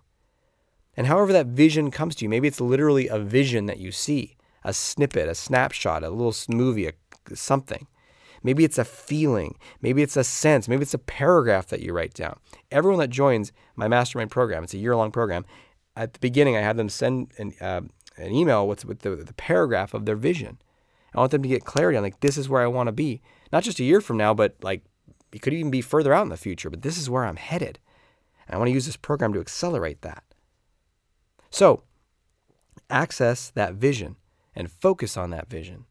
And 0.97 1.07
however 1.07 1.33
that 1.33 1.47
vision 1.47 1.91
comes 1.91 2.15
to 2.17 2.25
you, 2.25 2.29
maybe 2.29 2.49
it's 2.49 2.61
literally 2.61 3.09
a 3.09 3.19
vision 3.19 3.67
that 3.67 3.79
you 3.79 3.93
see, 3.93 4.37
a 4.65 4.73
snippet, 4.73 5.29
a 5.29 5.35
snapshot, 5.35 6.03
a 6.03 6.11
little 6.11 6.35
movie, 6.49 6.87
a, 6.87 6.93
something. 7.35 7.87
Maybe 8.43 8.65
it's 8.65 8.79
a 8.79 8.85
feeling. 8.85 9.59
Maybe 9.83 10.03
it's 10.03 10.17
a 10.17 10.25
sense. 10.25 10.69
Maybe 10.69 10.83
it's 10.83 10.95
a 10.95 10.99
paragraph 10.99 11.67
that 11.69 11.81
you 11.81 11.93
write 11.93 12.15
down. 12.15 12.39
Everyone 12.71 13.01
that 13.01 13.11
joins 13.11 13.53
my 13.75 13.89
mastermind 13.89 14.31
program, 14.31 14.65
it's 14.65 14.75
a 14.75 14.79
year 14.79 14.97
long 14.97 15.11
program. 15.11 15.45
At 15.97 16.13
the 16.15 16.21
beginning, 16.21 16.57
I 16.57 16.61
have 16.61 16.77
them 16.77 16.89
send 16.89 17.33
an, 17.39 17.55
uh, 17.61 17.83
an 18.17 18.33
email 18.33 18.67
with, 18.69 18.85
with 18.85 19.01
the, 19.01 19.17
the 19.17 19.35
paragraph 19.35 19.95
of 19.95 20.07
their 20.07 20.17
vision. 20.17 20.59
I 21.15 21.19
want 21.19 21.33
them 21.33 21.43
to 21.43 21.49
get 21.49 21.65
clarity 21.65 21.97
on 21.97 22.05
like, 22.05 22.21
this 22.21 22.37
is 22.37 22.49
where 22.49 22.63
I 22.63 22.67
want 22.67 22.89
to 22.89 22.93
be. 22.93 23.21
Not 23.53 23.65
just 23.65 23.81
a 23.81 23.85
year 23.85 24.01
from 24.01 24.17
now, 24.17 24.35
but 24.35 24.57
like 24.63 24.83
it 25.33 25.43
could 25.43 25.55
even 25.55 25.71
be 25.71 25.81
further 25.81 26.13
out 26.13 26.23
in 26.23 26.29
the 26.29 26.37
future, 26.37 26.71
but 26.71 26.83
this 26.83 26.99
is 26.99 27.11
where 27.11 27.25
I'm 27.25 27.37
headed. 27.37 27.79
And 28.47 28.55
I 28.55 28.59
want 28.59 28.69
to 28.69 28.75
use 28.75 28.87
this 28.87 28.97
program 28.97 29.33
to 29.33 29.41
accelerate 29.41 30.03
that. 30.03 30.23
So, 31.57 31.85
access 32.91 33.49
that 33.49 33.77
vision 33.77 34.17
and 34.55 34.71
focus 34.71 35.17
on 35.17 35.31
that 35.31 35.49
vision. 35.49 35.87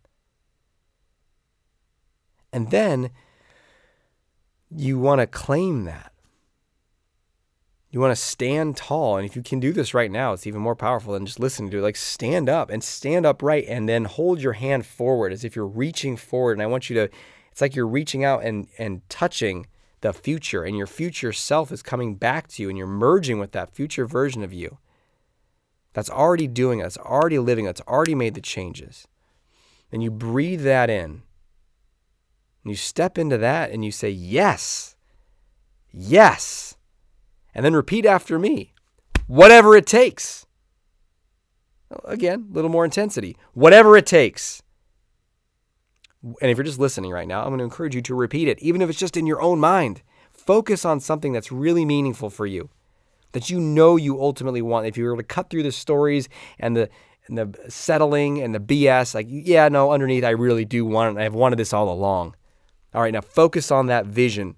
And 2.54 2.70
then 2.70 3.10
you 4.70 5.00
want 5.00 5.22
to 5.22 5.26
claim 5.26 5.86
that. 5.86 6.14
You 7.90 8.00
want 8.00 8.12
to 8.12 8.16
stand 8.16 8.78
tall. 8.78 9.18
And 9.18 9.26
if 9.26 9.36
you 9.36 9.42
can 9.42 9.60
do 9.60 9.74
this 9.74 9.96
right 9.96 10.12
now, 10.12 10.34
it's 10.34 10.46
even 10.46 10.62
more 10.62 10.76
powerful 10.76 11.14
than 11.14 11.26
just 11.26 11.40
listening 11.40 11.72
to 11.72 11.80
it. 11.80 11.82
Like 11.82 11.96
stand 11.96 12.48
up 12.48 12.70
and 12.70 12.84
stand 12.84 13.26
upright 13.26 13.66
and 13.68 13.90
then 13.90 14.06
hold 14.06 14.44
your 14.44 14.54
hand 14.54 14.86
forward 14.86 15.34
as 15.34 15.44
if 15.44 15.56
you're 15.56 15.66
reaching 15.66 16.16
forward. 16.16 16.54
And 16.54 16.62
I 16.62 16.68
want 16.68 16.92
you 16.92 16.96
to, 16.98 17.10
it's 17.52 17.62
like 17.62 17.76
you're 17.76 17.88
reaching 17.88 18.24
out 18.24 18.44
and, 18.44 18.68
and 18.78 19.02
touching 19.10 19.66
the 20.02 20.14
future, 20.14 20.64
and 20.64 20.78
your 20.78 20.86
future 20.86 21.34
self 21.34 21.72
is 21.72 21.82
coming 21.82 22.14
back 22.14 22.50
to 22.50 22.62
you, 22.62 22.70
and 22.70 22.78
you're 22.78 22.86
merging 22.86 23.40
with 23.40 23.54
that 23.54 23.74
future 23.74 24.06
version 24.06 24.44
of 24.44 24.54
you 24.54 24.78
that's 25.96 26.10
already 26.10 26.46
doing 26.46 26.80
it, 26.80 26.84
that's 26.84 26.98
already 26.98 27.40
living, 27.40 27.64
that's 27.64 27.80
already 27.88 28.16
made 28.16 28.34
the 28.34 28.42
changes. 28.42 29.08
And 29.94 30.04
you 30.04 30.12
breathe 30.12 30.62
that 30.64 30.90
in. 30.90 31.24
And 32.64 32.72
you 32.72 32.76
step 32.76 33.18
into 33.18 33.38
that 33.38 33.72
and 33.72 33.86
you 33.86 33.94
say, 33.94 34.10
Yes, 34.10 34.98
yes. 35.94 36.76
And 37.54 37.64
then 37.64 37.74
repeat 37.74 38.06
after 38.06 38.38
me, 38.38 38.74
whatever 39.28 39.78
it 39.78 39.86
takes. 39.86 40.46
Again, 42.04 42.50
a 42.52 42.54
little 42.54 42.70
more 42.70 42.84
intensity. 42.84 43.38
Whatever 43.54 43.96
it 43.96 44.06
takes. 44.06 44.62
And 46.42 46.52
if 46.52 46.58
you're 46.58 46.66
just 46.66 46.80
listening 46.80 47.12
right 47.12 47.28
now, 47.28 47.44
I'm 47.44 47.50
going 47.50 47.60
to 47.60 47.64
encourage 47.64 47.96
you 47.96 48.02
to 48.02 48.16
repeat 48.16 48.50
it, 48.50 48.60
even 48.60 48.82
if 48.82 48.90
it's 48.90 49.00
just 49.00 49.16
in 49.16 49.28
your 49.28 49.42
own 49.42 49.60
mind. 49.62 50.02
Focus 50.34 50.84
on 50.84 51.00
something 51.00 51.32
that's 51.32 51.54
really 51.54 51.86
meaningful 51.86 52.30
for 52.30 52.46
you 52.46 52.70
that 53.36 53.50
you 53.50 53.60
know 53.60 53.98
you 53.98 54.22
ultimately 54.22 54.62
want. 54.62 54.88
If 54.88 54.98
you 54.98 55.04
were 55.04 55.18
to 55.18 55.24
cut 55.24 55.50
through 55.50 55.64
the 55.64 55.72
stories 55.72 56.30
and 56.58 56.76
the 56.76 56.90
and 57.28 57.38
the 57.38 57.70
settling 57.70 58.42
and 58.42 58.56
the 58.56 58.60
BS, 58.60 59.14
like 59.14 59.28
yeah, 59.30 59.68
no, 59.68 59.92
underneath 59.92 60.24
I 60.24 60.30
really 60.30 60.64
do 60.64 60.86
want 60.86 61.18
it. 61.18 61.22
I've 61.22 61.34
wanted 61.34 61.60
this 61.60 61.74
all 61.74 61.90
along. 61.90 62.36
All 62.94 63.02
right, 63.02 63.14
now 63.14 63.22
focus 63.22 63.72
on 63.72 63.88
that 63.88 64.06
vision. 64.06 64.56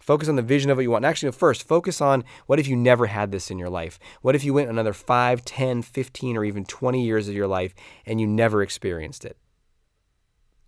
Focus 0.00 0.28
on 0.28 0.34
the 0.34 0.42
vision 0.42 0.70
of 0.70 0.76
what 0.76 0.82
you 0.82 0.90
want. 0.90 1.04
And 1.04 1.10
actually, 1.10 1.30
first, 1.30 1.68
focus 1.68 2.00
on 2.00 2.24
what 2.46 2.58
if 2.58 2.66
you 2.66 2.74
never 2.74 3.06
had 3.06 3.30
this 3.30 3.48
in 3.48 3.58
your 3.58 3.68
life? 3.68 3.98
What 4.22 4.34
if 4.34 4.42
you 4.42 4.54
went 4.54 4.70
another 4.70 4.94
5, 4.94 5.44
10, 5.44 5.82
15, 5.82 6.36
or 6.36 6.44
even 6.44 6.64
20 6.64 7.04
years 7.04 7.28
of 7.28 7.34
your 7.34 7.46
life 7.46 7.74
and 8.06 8.20
you 8.20 8.26
never 8.26 8.62
experienced 8.62 9.24
it? 9.24 9.36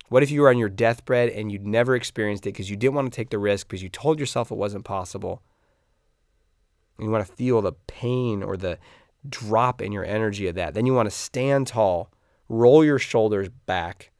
What 0.07 0.23
if 0.23 0.31
you 0.31 0.41
were 0.41 0.49
on 0.49 0.59
your 0.59 0.69
deathbed 0.69 1.29
and 1.29 1.51
you'd 1.51 1.65
never 1.65 1.95
experienced 1.95 2.45
it 2.45 2.53
because 2.53 2.69
you 2.69 2.77
didn't 2.77 2.93
want 2.93 3.11
to 3.11 3.15
take 3.15 3.31
the 3.31 3.39
risk 3.39 3.67
because 3.67 3.83
you 3.83 3.89
told 3.89 4.19
yourself 4.19 4.51
it 4.51 4.57
wasn't 4.57 4.85
possible? 4.85 5.41
You 6.99 7.09
want 7.09 7.25
to 7.25 7.33
feel 7.33 7.61
the 7.61 7.73
pain 7.73 8.43
or 8.43 8.57
the 8.57 8.77
drop 9.27 9.81
in 9.81 9.91
your 9.91 10.05
energy 10.05 10.47
of 10.47 10.55
that. 10.55 10.73
Then 10.73 10.85
you 10.85 10.93
want 10.93 11.07
to 11.07 11.15
stand 11.15 11.67
tall, 11.67 12.11
roll 12.49 12.83
your 12.83 12.99
shoulders 12.99 13.49
back, 13.65 14.11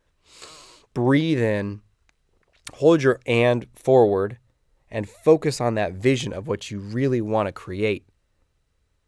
breathe 0.94 1.42
in, 1.42 1.82
hold 2.74 3.04
your 3.04 3.20
hand 3.26 3.68
forward, 3.74 4.38
and 4.90 5.10
focus 5.10 5.62
on 5.62 5.76
that 5.76 5.94
vision 5.94 6.34
of 6.34 6.48
what 6.48 6.70
you 6.70 6.80
really 6.80 7.22
want 7.22 7.48
to 7.48 7.52
create, 7.52 8.06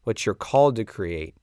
what 0.04 0.26
you're 0.26 0.36
called 0.36 0.76
to 0.78 0.86
create. 0.86 1.36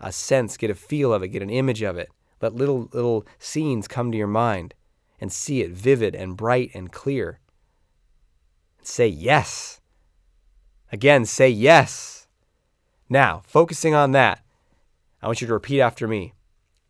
A 0.00 0.12
sense, 0.12 0.56
get 0.56 0.70
a 0.70 0.74
feel 0.74 1.12
of 1.12 1.22
it, 1.22 1.28
get 1.28 1.42
an 1.42 1.50
image 1.50 1.82
of 1.82 1.98
it. 1.98 2.08
Let 2.40 2.54
little 2.54 2.88
little 2.92 3.26
scenes 3.38 3.86
come 3.86 4.10
to 4.12 4.16
your 4.16 4.26
mind 4.26 4.72
and 5.20 5.30
see 5.30 5.60
it 5.60 5.72
vivid 5.72 6.14
and 6.14 6.36
bright 6.36 6.70
and 6.72 6.90
clear. 6.90 7.40
Say 8.82 9.08
yes. 9.08 9.79
Again, 10.92 11.24
say 11.24 11.48
yes. 11.48 12.26
Now, 13.08 13.42
focusing 13.44 13.94
on 13.94 14.12
that, 14.12 14.40
I 15.22 15.26
want 15.26 15.40
you 15.40 15.46
to 15.46 15.52
repeat 15.52 15.80
after 15.80 16.08
me. 16.08 16.34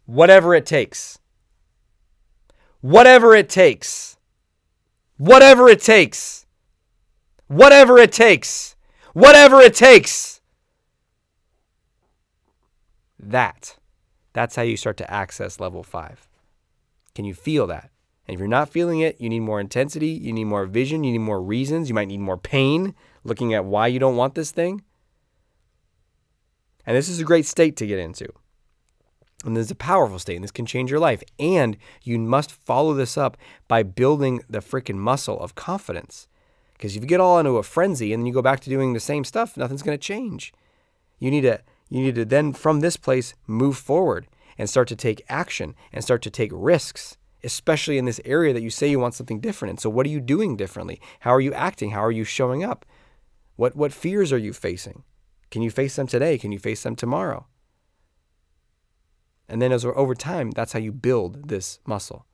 Whatever 0.06 0.54
it 0.54 0.66
takes. 0.66 1.18
Whatever 2.80 3.34
it 3.34 3.48
takes. 3.48 4.16
Whatever 5.18 5.68
it 5.68 5.80
takes. 5.80 6.46
Whatever 7.46 7.98
it 7.98 8.12
takes. 8.12 8.76
Whatever 9.12 9.60
it 9.60 9.74
takes. 9.74 10.40
That. 13.18 13.76
That's 14.32 14.56
how 14.56 14.62
you 14.62 14.76
start 14.76 14.96
to 14.98 15.10
access 15.10 15.60
level 15.60 15.82
five. 15.82 16.28
Can 17.14 17.24
you 17.24 17.34
feel 17.34 17.66
that? 17.66 17.90
And 18.30 18.36
if 18.36 18.38
you're 18.38 18.46
not 18.46 18.68
feeling 18.68 19.00
it, 19.00 19.20
you 19.20 19.28
need 19.28 19.40
more 19.40 19.58
intensity, 19.58 20.10
you 20.10 20.32
need 20.32 20.44
more 20.44 20.64
vision, 20.64 21.02
you 21.02 21.10
need 21.10 21.18
more 21.18 21.42
reasons, 21.42 21.88
you 21.88 21.96
might 21.96 22.06
need 22.06 22.20
more 22.20 22.36
pain, 22.36 22.94
looking 23.24 23.54
at 23.54 23.64
why 23.64 23.88
you 23.88 23.98
don't 23.98 24.14
want 24.14 24.36
this 24.36 24.52
thing. 24.52 24.84
And 26.86 26.96
this 26.96 27.08
is 27.08 27.18
a 27.18 27.24
great 27.24 27.44
state 27.44 27.76
to 27.78 27.88
get 27.88 27.98
into. 27.98 28.28
And 29.44 29.56
this 29.56 29.64
is 29.64 29.72
a 29.72 29.74
powerful 29.74 30.20
state, 30.20 30.36
and 30.36 30.44
this 30.44 30.52
can 30.52 30.64
change 30.64 30.92
your 30.92 31.00
life. 31.00 31.24
And 31.40 31.76
you 32.04 32.20
must 32.20 32.52
follow 32.52 32.94
this 32.94 33.18
up 33.18 33.36
by 33.66 33.82
building 33.82 34.42
the 34.48 34.60
freaking 34.60 34.94
muscle 34.94 35.40
of 35.40 35.56
confidence. 35.56 36.28
Because 36.74 36.94
if 36.94 37.02
you 37.02 37.08
get 37.08 37.18
all 37.18 37.40
into 37.40 37.56
a 37.56 37.64
frenzy 37.64 38.12
and 38.12 38.20
then 38.20 38.26
you 38.28 38.32
go 38.32 38.42
back 38.42 38.60
to 38.60 38.70
doing 38.70 38.92
the 38.92 39.00
same 39.00 39.24
stuff, 39.24 39.56
nothing's 39.56 39.82
going 39.82 39.98
to 39.98 40.00
change. 40.00 40.52
You 41.18 41.32
need 41.32 41.40
to 41.40 41.60
you 41.88 42.00
need 42.00 42.14
to 42.14 42.24
then 42.24 42.52
from 42.52 42.78
this 42.78 42.96
place 42.96 43.34
move 43.48 43.76
forward 43.76 44.28
and 44.56 44.70
start 44.70 44.86
to 44.86 44.94
take 44.94 45.24
action 45.28 45.74
and 45.92 46.04
start 46.04 46.22
to 46.22 46.30
take 46.30 46.52
risks, 46.54 47.16
especially 47.42 47.98
in 47.98 48.04
this 48.04 48.20
area 48.24 48.52
that 48.52 48.62
you 48.62 48.70
say 48.70 48.88
you 48.88 48.98
want 48.98 49.14
something 49.14 49.40
different. 49.40 49.70
And 49.70 49.80
so 49.80 49.90
what 49.90 50.06
are 50.06 50.10
you 50.10 50.20
doing 50.20 50.56
differently? 50.56 51.00
How 51.20 51.30
are 51.30 51.40
you 51.40 51.52
acting? 51.54 51.90
How 51.90 52.04
are 52.04 52.12
you 52.12 52.24
showing 52.24 52.64
up? 52.64 52.84
What, 53.56 53.76
what 53.76 53.92
fears 53.92 54.32
are 54.32 54.38
you 54.38 54.52
facing? 54.52 55.04
Can 55.50 55.62
you 55.62 55.70
face 55.70 55.96
them 55.96 56.06
today? 56.06 56.38
Can 56.38 56.52
you 56.52 56.58
face 56.58 56.82
them 56.82 56.96
tomorrow? 56.96 57.46
And 59.48 59.60
then 59.60 59.72
as 59.72 59.84
over 59.84 60.14
time, 60.14 60.52
that's 60.52 60.72
how 60.72 60.78
you 60.78 60.92
build 60.92 61.48
this 61.48 61.80
muscle. 61.84 62.24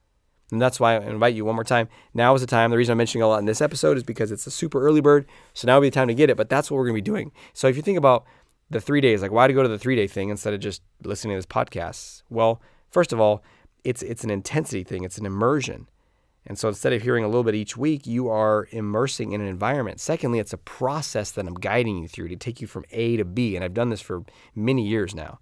And 0.53 0.63
that's 0.63 0.79
why 0.79 0.95
I 0.95 1.01
invite 1.01 1.35
you 1.35 1.45
one 1.45 1.57
more 1.57 1.65
time. 1.65 1.89
Now 2.15 2.35
is 2.35 2.41
the 2.41 2.47
time. 2.47 2.71
The 2.71 2.77
reason 2.77 2.93
I'm 2.93 2.99
mentioning 2.99 3.23
a 3.23 3.29
lot 3.29 3.41
in 3.41 3.47
this 3.47 3.61
episode 3.61 3.97
is 3.97 4.05
because 4.05 4.31
it's 4.31 4.47
a 4.47 4.51
super 4.51 4.81
early 4.81 5.01
bird. 5.01 5.27
So 5.55 5.67
now 5.67 5.77
would 5.77 5.83
be 5.83 5.91
the 5.91 5.95
time 5.95 6.09
to 6.09 6.15
get 6.15 6.31
it. 6.31 6.37
But 6.37 6.49
that's 6.49 6.71
what 6.71 6.77
we're 6.77 6.85
going 6.85 6.95
to 6.95 7.03
be 7.03 7.11
doing. 7.11 7.33
So 7.53 7.67
if 7.67 7.75
you 7.75 7.83
think 7.83 7.99
about 7.99 8.25
the 8.71 8.81
three 8.81 9.01
days, 9.01 9.23
like 9.23 9.33
why 9.33 9.49
to 9.49 9.53
go 9.53 9.63
to 9.63 9.69
the 9.69 9.79
three 9.79 9.97
day 9.97 10.07
thing 10.07 10.29
instead 10.29 10.55
of 10.55 10.61
just 10.61 10.83
listening 11.03 11.35
to 11.35 11.39
this 11.39 11.47
podcast? 11.47 12.23
Well, 12.31 12.61
first 12.91 13.13
of 13.13 13.19
all, 13.19 13.43
it's 13.87 14.03
it's 14.03 14.25
an 14.25 14.31
intensity 14.31 14.83
thing. 14.83 15.05
It's 15.05 15.19
an 15.19 15.27
immersion. 15.27 15.89
And 16.49 16.59
so 16.59 16.69
instead 16.69 16.93
of 16.93 17.03
hearing 17.03 17.25
a 17.25 17.29
little 17.29 17.43
bit 17.43 17.55
each 17.55 17.77
week, 17.77 18.07
you 18.07 18.29
are 18.29 18.69
immersing 18.71 19.33
in 19.33 19.41
an 19.41 19.49
environment. 19.49 20.01
Secondly, 20.01 20.39
it's 20.39 20.53
a 20.53 20.59
process 20.59 21.31
that 21.33 21.47
I'm 21.47 21.55
guiding 21.55 21.99
you 21.99 22.07
through 22.07 22.29
to 22.29 22.37
take 22.37 22.61
you 22.61 22.67
from 22.67 22.85
A 22.93 23.17
to 23.17 23.25
B. 23.25 23.57
And 23.57 23.65
I've 23.65 23.75
done 23.75 23.91
this 23.91 24.01
for 24.01 24.25
many 24.55 24.87
years 24.87 25.15
now. 25.15 25.41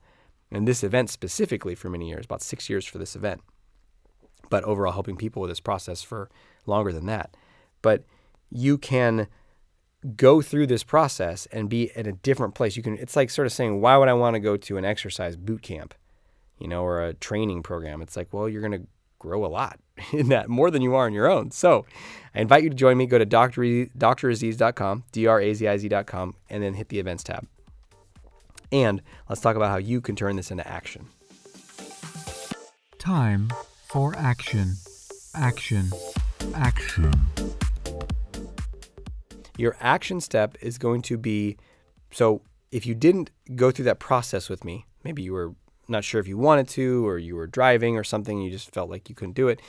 And 0.50 0.68
this 0.68 0.84
event 0.84 1.10
specifically 1.10 1.74
for 1.74 1.90
many 1.90 2.08
years, 2.08 2.24
about 2.24 2.42
six 2.42 2.70
years 2.70 2.86
for 2.86 2.98
this 2.98 3.16
event. 3.16 3.42
But 4.48 4.64
overall, 4.64 4.92
helping 4.92 5.16
people 5.16 5.42
with 5.42 5.50
this 5.50 5.60
process 5.60 6.02
for 6.02 6.30
longer 6.64 6.92
than 6.92 7.06
that. 7.06 7.36
But 7.82 8.04
you 8.50 8.78
can 8.78 9.26
go 10.16 10.42
through 10.42 10.66
this 10.66 10.84
process 10.84 11.46
and 11.46 11.68
be 11.68 11.90
in 11.96 12.06
a 12.06 12.12
different 12.12 12.54
place. 12.54 12.76
You 12.76 12.82
can 12.82 12.96
it's 12.96 13.16
like 13.16 13.30
sort 13.30 13.46
of 13.46 13.52
saying, 13.52 13.80
why 13.80 13.96
would 13.96 14.08
I 14.08 14.14
want 14.14 14.34
to 14.34 14.40
go 14.40 14.56
to 14.56 14.76
an 14.76 14.84
exercise 14.84 15.36
boot 15.36 15.62
camp, 15.62 15.94
you 16.58 16.68
know, 16.68 16.82
or 16.82 17.04
a 17.04 17.14
training 17.14 17.62
program? 17.62 18.02
It's 18.02 18.16
like, 18.16 18.32
well, 18.32 18.48
you're 18.48 18.60
going 18.60 18.82
to 18.82 18.86
grow 19.18 19.44
a 19.44 19.48
lot 19.48 19.78
in 20.12 20.28
that 20.28 20.48
more 20.48 20.70
than 20.70 20.82
you 20.82 20.94
are 20.94 21.06
on 21.06 21.12
your 21.12 21.30
own. 21.30 21.50
So 21.50 21.86
I 22.34 22.40
invite 22.40 22.62
you 22.62 22.70
to 22.70 22.76
join 22.76 22.96
me. 22.96 23.06
Go 23.06 23.18
to 23.18 23.24
Dr. 23.24 23.62
draziz.com, 23.62 25.04
D-R-A-Z-I-Z.com, 25.12 26.34
and 26.50 26.62
then 26.62 26.74
hit 26.74 26.88
the 26.88 26.98
events 26.98 27.24
tab. 27.24 27.46
And 28.72 29.02
let's 29.28 29.40
talk 29.40 29.56
about 29.56 29.70
how 29.70 29.76
you 29.76 30.00
can 30.00 30.16
turn 30.16 30.36
this 30.36 30.50
into 30.50 30.66
action. 30.66 31.06
Time 32.98 33.50
for 33.86 34.16
action. 34.16 34.74
Action. 35.34 35.90
Action. 36.54 37.12
Your 39.56 39.76
action 39.80 40.20
step 40.20 40.56
is 40.60 40.78
going 40.78 41.02
to 41.02 41.16
be 41.16 41.56
so 42.10 42.42
if 42.70 42.86
you 42.86 42.94
didn't 42.94 43.30
go 43.56 43.70
through 43.70 43.86
that 43.86 43.98
process 43.98 44.48
with 44.48 44.64
me, 44.64 44.86
maybe 45.02 45.22
you 45.22 45.32
were 45.32 45.54
not 45.88 46.04
sure 46.04 46.20
if 46.20 46.28
you 46.28 46.38
wanted 46.38 46.68
to, 46.68 47.06
or 47.06 47.18
you 47.18 47.36
were 47.36 47.46
driving 47.46 47.96
or 47.96 48.04
something, 48.04 48.40
you 48.40 48.50
just 48.50 48.72
felt 48.72 48.90
like 48.90 49.08
you 49.08 49.14
couldn't 49.14 49.34
do 49.34 49.48
it, 49.48 49.60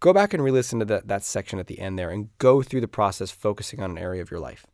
go 0.00 0.12
back 0.12 0.34
and 0.34 0.42
re 0.42 0.50
listen 0.50 0.78
to 0.80 0.84
that, 0.84 1.08
that 1.08 1.24
section 1.24 1.58
at 1.58 1.66
the 1.66 1.78
end 1.78 1.98
there 1.98 2.10
and 2.10 2.28
go 2.38 2.62
through 2.62 2.80
the 2.80 2.88
process 2.88 3.30
focusing 3.30 3.80
on 3.82 3.92
an 3.92 3.98
area 3.98 4.20
of 4.20 4.30
your 4.30 4.40
life. 4.40 4.66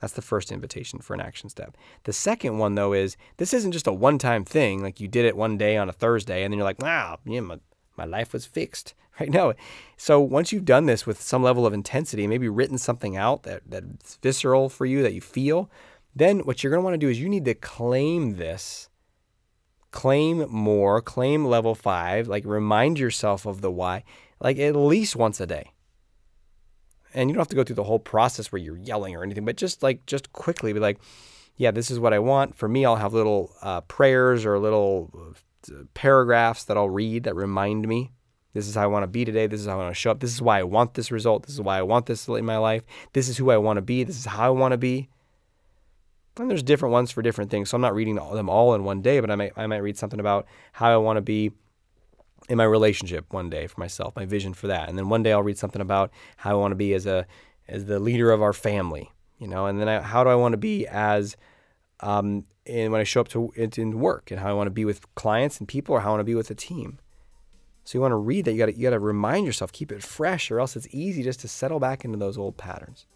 That's 0.00 0.12
the 0.12 0.22
first 0.22 0.52
invitation 0.52 1.00
for 1.00 1.14
an 1.14 1.20
action 1.20 1.48
step. 1.48 1.76
The 2.04 2.12
second 2.12 2.58
one, 2.58 2.74
though, 2.74 2.92
is 2.92 3.16
this 3.38 3.54
isn't 3.54 3.72
just 3.72 3.86
a 3.86 3.92
one 3.92 4.18
time 4.18 4.44
thing, 4.44 4.82
like 4.82 5.00
you 5.00 5.08
did 5.08 5.24
it 5.24 5.36
one 5.36 5.56
day 5.56 5.76
on 5.76 5.88
a 5.88 5.92
Thursday 5.92 6.44
and 6.44 6.52
then 6.52 6.58
you're 6.58 6.66
like, 6.66 6.82
wow, 6.82 7.18
yeah, 7.24 7.40
my, 7.40 7.58
my 7.96 8.04
life 8.04 8.32
was 8.32 8.46
fixed 8.46 8.94
right 9.20 9.30
now. 9.30 9.54
So 9.96 10.20
once 10.20 10.52
you've 10.52 10.64
done 10.64 10.86
this 10.86 11.06
with 11.06 11.20
some 11.20 11.42
level 11.42 11.66
of 11.66 11.72
intensity, 11.72 12.26
maybe 12.26 12.48
written 12.48 12.78
something 12.78 13.16
out 13.16 13.42
that, 13.44 13.62
that's 13.66 14.16
visceral 14.16 14.68
for 14.68 14.86
you, 14.86 15.02
that 15.02 15.14
you 15.14 15.20
feel, 15.20 15.70
then 16.14 16.40
what 16.40 16.62
you're 16.62 16.70
going 16.70 16.80
to 16.80 16.84
want 16.84 16.94
to 16.94 16.98
do 16.98 17.08
is 17.10 17.20
you 17.20 17.28
need 17.28 17.44
to 17.46 17.54
claim 17.54 18.36
this, 18.36 18.88
claim 19.90 20.46
more, 20.48 21.00
claim 21.00 21.44
level 21.44 21.74
five, 21.74 22.28
like 22.28 22.44
remind 22.44 22.98
yourself 22.98 23.46
of 23.46 23.60
the 23.60 23.70
why, 23.70 24.04
like 24.40 24.58
at 24.58 24.76
least 24.76 25.16
once 25.16 25.40
a 25.40 25.46
day. 25.46 25.72
And 27.14 27.30
you 27.30 27.34
don't 27.34 27.40
have 27.40 27.48
to 27.48 27.56
go 27.56 27.64
through 27.64 27.76
the 27.76 27.84
whole 27.84 27.98
process 27.98 28.52
where 28.52 28.60
you're 28.60 28.76
yelling 28.76 29.16
or 29.16 29.22
anything, 29.22 29.44
but 29.44 29.56
just 29.56 29.82
like, 29.82 30.04
just 30.06 30.32
quickly 30.32 30.72
be 30.72 30.80
like, 30.80 30.98
yeah, 31.56 31.70
this 31.70 31.90
is 31.90 31.98
what 31.98 32.12
I 32.12 32.18
want. 32.18 32.54
For 32.54 32.68
me, 32.68 32.84
I'll 32.84 32.96
have 32.96 33.14
little 33.14 33.52
uh, 33.62 33.80
prayers 33.82 34.44
or 34.44 34.58
little 34.58 35.34
uh, 35.68 35.84
paragraphs 35.94 36.64
that 36.64 36.76
I'll 36.76 36.90
read 36.90 37.24
that 37.24 37.34
remind 37.34 37.88
me 37.88 38.12
this 38.56 38.68
is 38.68 38.74
how 38.74 38.84
I 38.84 38.86
want 38.86 39.02
to 39.02 39.08
be 39.08 39.24
today. 39.24 39.46
This 39.46 39.60
is 39.60 39.66
how 39.66 39.74
I 39.74 39.84
want 39.84 39.94
to 39.94 40.00
show 40.00 40.10
up. 40.10 40.20
This 40.20 40.32
is 40.32 40.40
why 40.40 40.58
I 40.58 40.62
want 40.62 40.94
this 40.94 41.10
result. 41.10 41.42
This 41.44 41.54
is 41.54 41.60
why 41.60 41.78
I 41.78 41.82
want 41.82 42.06
this 42.06 42.26
in 42.26 42.44
my 42.46 42.56
life. 42.56 42.82
This 43.12 43.28
is 43.28 43.36
who 43.36 43.50
I 43.50 43.58
want 43.58 43.76
to 43.76 43.82
be. 43.82 44.02
This 44.02 44.16
is 44.16 44.24
how 44.24 44.46
I 44.46 44.50
want 44.50 44.72
to 44.72 44.78
be. 44.78 45.10
And 46.38 46.50
there's 46.50 46.62
different 46.62 46.92
ones 46.92 47.10
for 47.10 47.22
different 47.22 47.50
things. 47.50 47.70
So 47.70 47.76
I'm 47.76 47.80
not 47.80 47.94
reading 47.94 48.16
them 48.16 48.48
all 48.50 48.74
in 48.74 48.84
one 48.84 49.00
day, 49.00 49.20
but 49.20 49.30
I 49.30 49.36
might 49.36 49.52
I 49.56 49.66
might 49.66 49.78
read 49.78 49.96
something 49.96 50.20
about 50.20 50.46
how 50.72 50.92
I 50.92 50.96
want 50.96 51.16
to 51.16 51.22
be 51.22 51.52
in 52.48 52.58
my 52.58 52.64
relationship 52.64 53.32
one 53.32 53.50
day 53.50 53.66
for 53.66 53.80
myself, 53.80 54.14
my 54.14 54.26
vision 54.26 54.54
for 54.54 54.66
that. 54.66 54.88
And 54.88 54.98
then 54.98 55.08
one 55.08 55.22
day 55.22 55.32
I'll 55.32 55.42
read 55.42 55.58
something 55.58 55.82
about 55.82 56.10
how 56.36 56.50
I 56.50 56.54
want 56.54 56.72
to 56.72 56.76
be 56.76 56.94
as 56.94 57.06
a 57.06 57.26
as 57.68 57.86
the 57.86 57.98
leader 57.98 58.30
of 58.30 58.42
our 58.42 58.52
family, 58.52 59.10
you 59.38 59.48
know. 59.48 59.66
And 59.66 59.80
then 59.80 59.88
I, 59.88 60.00
how 60.00 60.22
do 60.24 60.30
I 60.30 60.34
want 60.34 60.52
to 60.52 60.58
be 60.58 60.86
as 60.86 61.36
um, 62.00 62.44
and 62.66 62.92
when 62.92 63.00
I 63.00 63.04
show 63.04 63.20
up 63.20 63.28
to 63.28 63.52
in 63.56 63.98
work 63.98 64.30
and 64.30 64.40
how 64.40 64.50
I 64.50 64.52
want 64.52 64.66
to 64.66 64.72
be 64.72 64.84
with 64.84 65.14
clients 65.14 65.58
and 65.58 65.68
people 65.68 65.94
or 65.94 66.00
how 66.00 66.08
I 66.08 66.10
want 66.12 66.20
to 66.20 66.24
be 66.24 66.34
with 66.34 66.50
a 66.50 66.54
team. 66.54 66.98
So 67.84 67.96
you 67.96 68.02
want 68.02 68.12
to 68.12 68.16
read 68.16 68.44
that. 68.44 68.52
You 68.52 68.58
got 68.58 68.76
you 68.76 68.82
got 68.82 68.90
to 68.90 68.98
remind 68.98 69.46
yourself, 69.46 69.72
keep 69.72 69.92
it 69.92 70.02
fresh, 70.02 70.50
or 70.50 70.60
else 70.60 70.76
it's 70.76 70.88
easy 70.90 71.22
just 71.22 71.40
to 71.40 71.48
settle 71.48 71.78
back 71.78 72.04
into 72.04 72.18
those 72.18 72.36
old 72.36 72.56
patterns. 72.56 73.06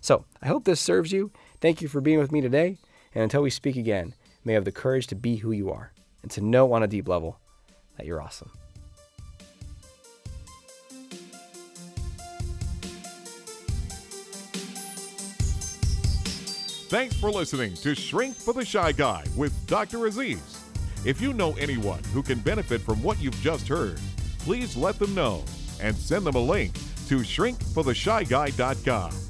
So 0.00 0.24
I 0.40 0.46
hope 0.46 0.64
this 0.64 0.80
serves 0.80 1.12
you. 1.12 1.30
Thank 1.60 1.82
you 1.82 1.88
for 1.88 2.00
being 2.00 2.18
with 2.18 2.32
me 2.32 2.40
today. 2.40 2.78
And 3.14 3.22
until 3.22 3.42
we 3.42 3.50
speak 3.50 3.76
again, 3.76 4.14
may 4.44 4.54
have 4.54 4.64
the 4.64 4.72
courage 4.72 5.06
to 5.08 5.14
be 5.14 5.36
who 5.36 5.52
you 5.52 5.70
are 5.70 5.92
and 6.22 6.30
to 6.32 6.40
know 6.40 6.72
on 6.72 6.82
a 6.82 6.88
deep 6.88 7.08
level 7.08 7.38
that 7.96 8.06
you're 8.06 8.20
awesome. 8.20 8.50
Thanks 16.88 17.14
for 17.14 17.30
listening 17.30 17.74
to 17.76 17.94
Shrink 17.94 18.34
for 18.34 18.52
the 18.52 18.64
Shy 18.64 18.90
Guy 18.90 19.24
with 19.36 19.54
Dr. 19.68 20.06
Aziz. 20.06 20.60
If 21.04 21.20
you 21.20 21.32
know 21.32 21.52
anyone 21.52 22.02
who 22.12 22.22
can 22.22 22.40
benefit 22.40 22.80
from 22.80 23.00
what 23.00 23.20
you've 23.20 23.40
just 23.40 23.68
heard, 23.68 24.00
please 24.40 24.76
let 24.76 24.98
them 24.98 25.14
know 25.14 25.44
and 25.80 25.94
send 25.94 26.26
them 26.26 26.34
a 26.34 26.40
link 26.40 26.74
to 27.06 27.18
shrinkfortheshyguy.com. 27.18 29.29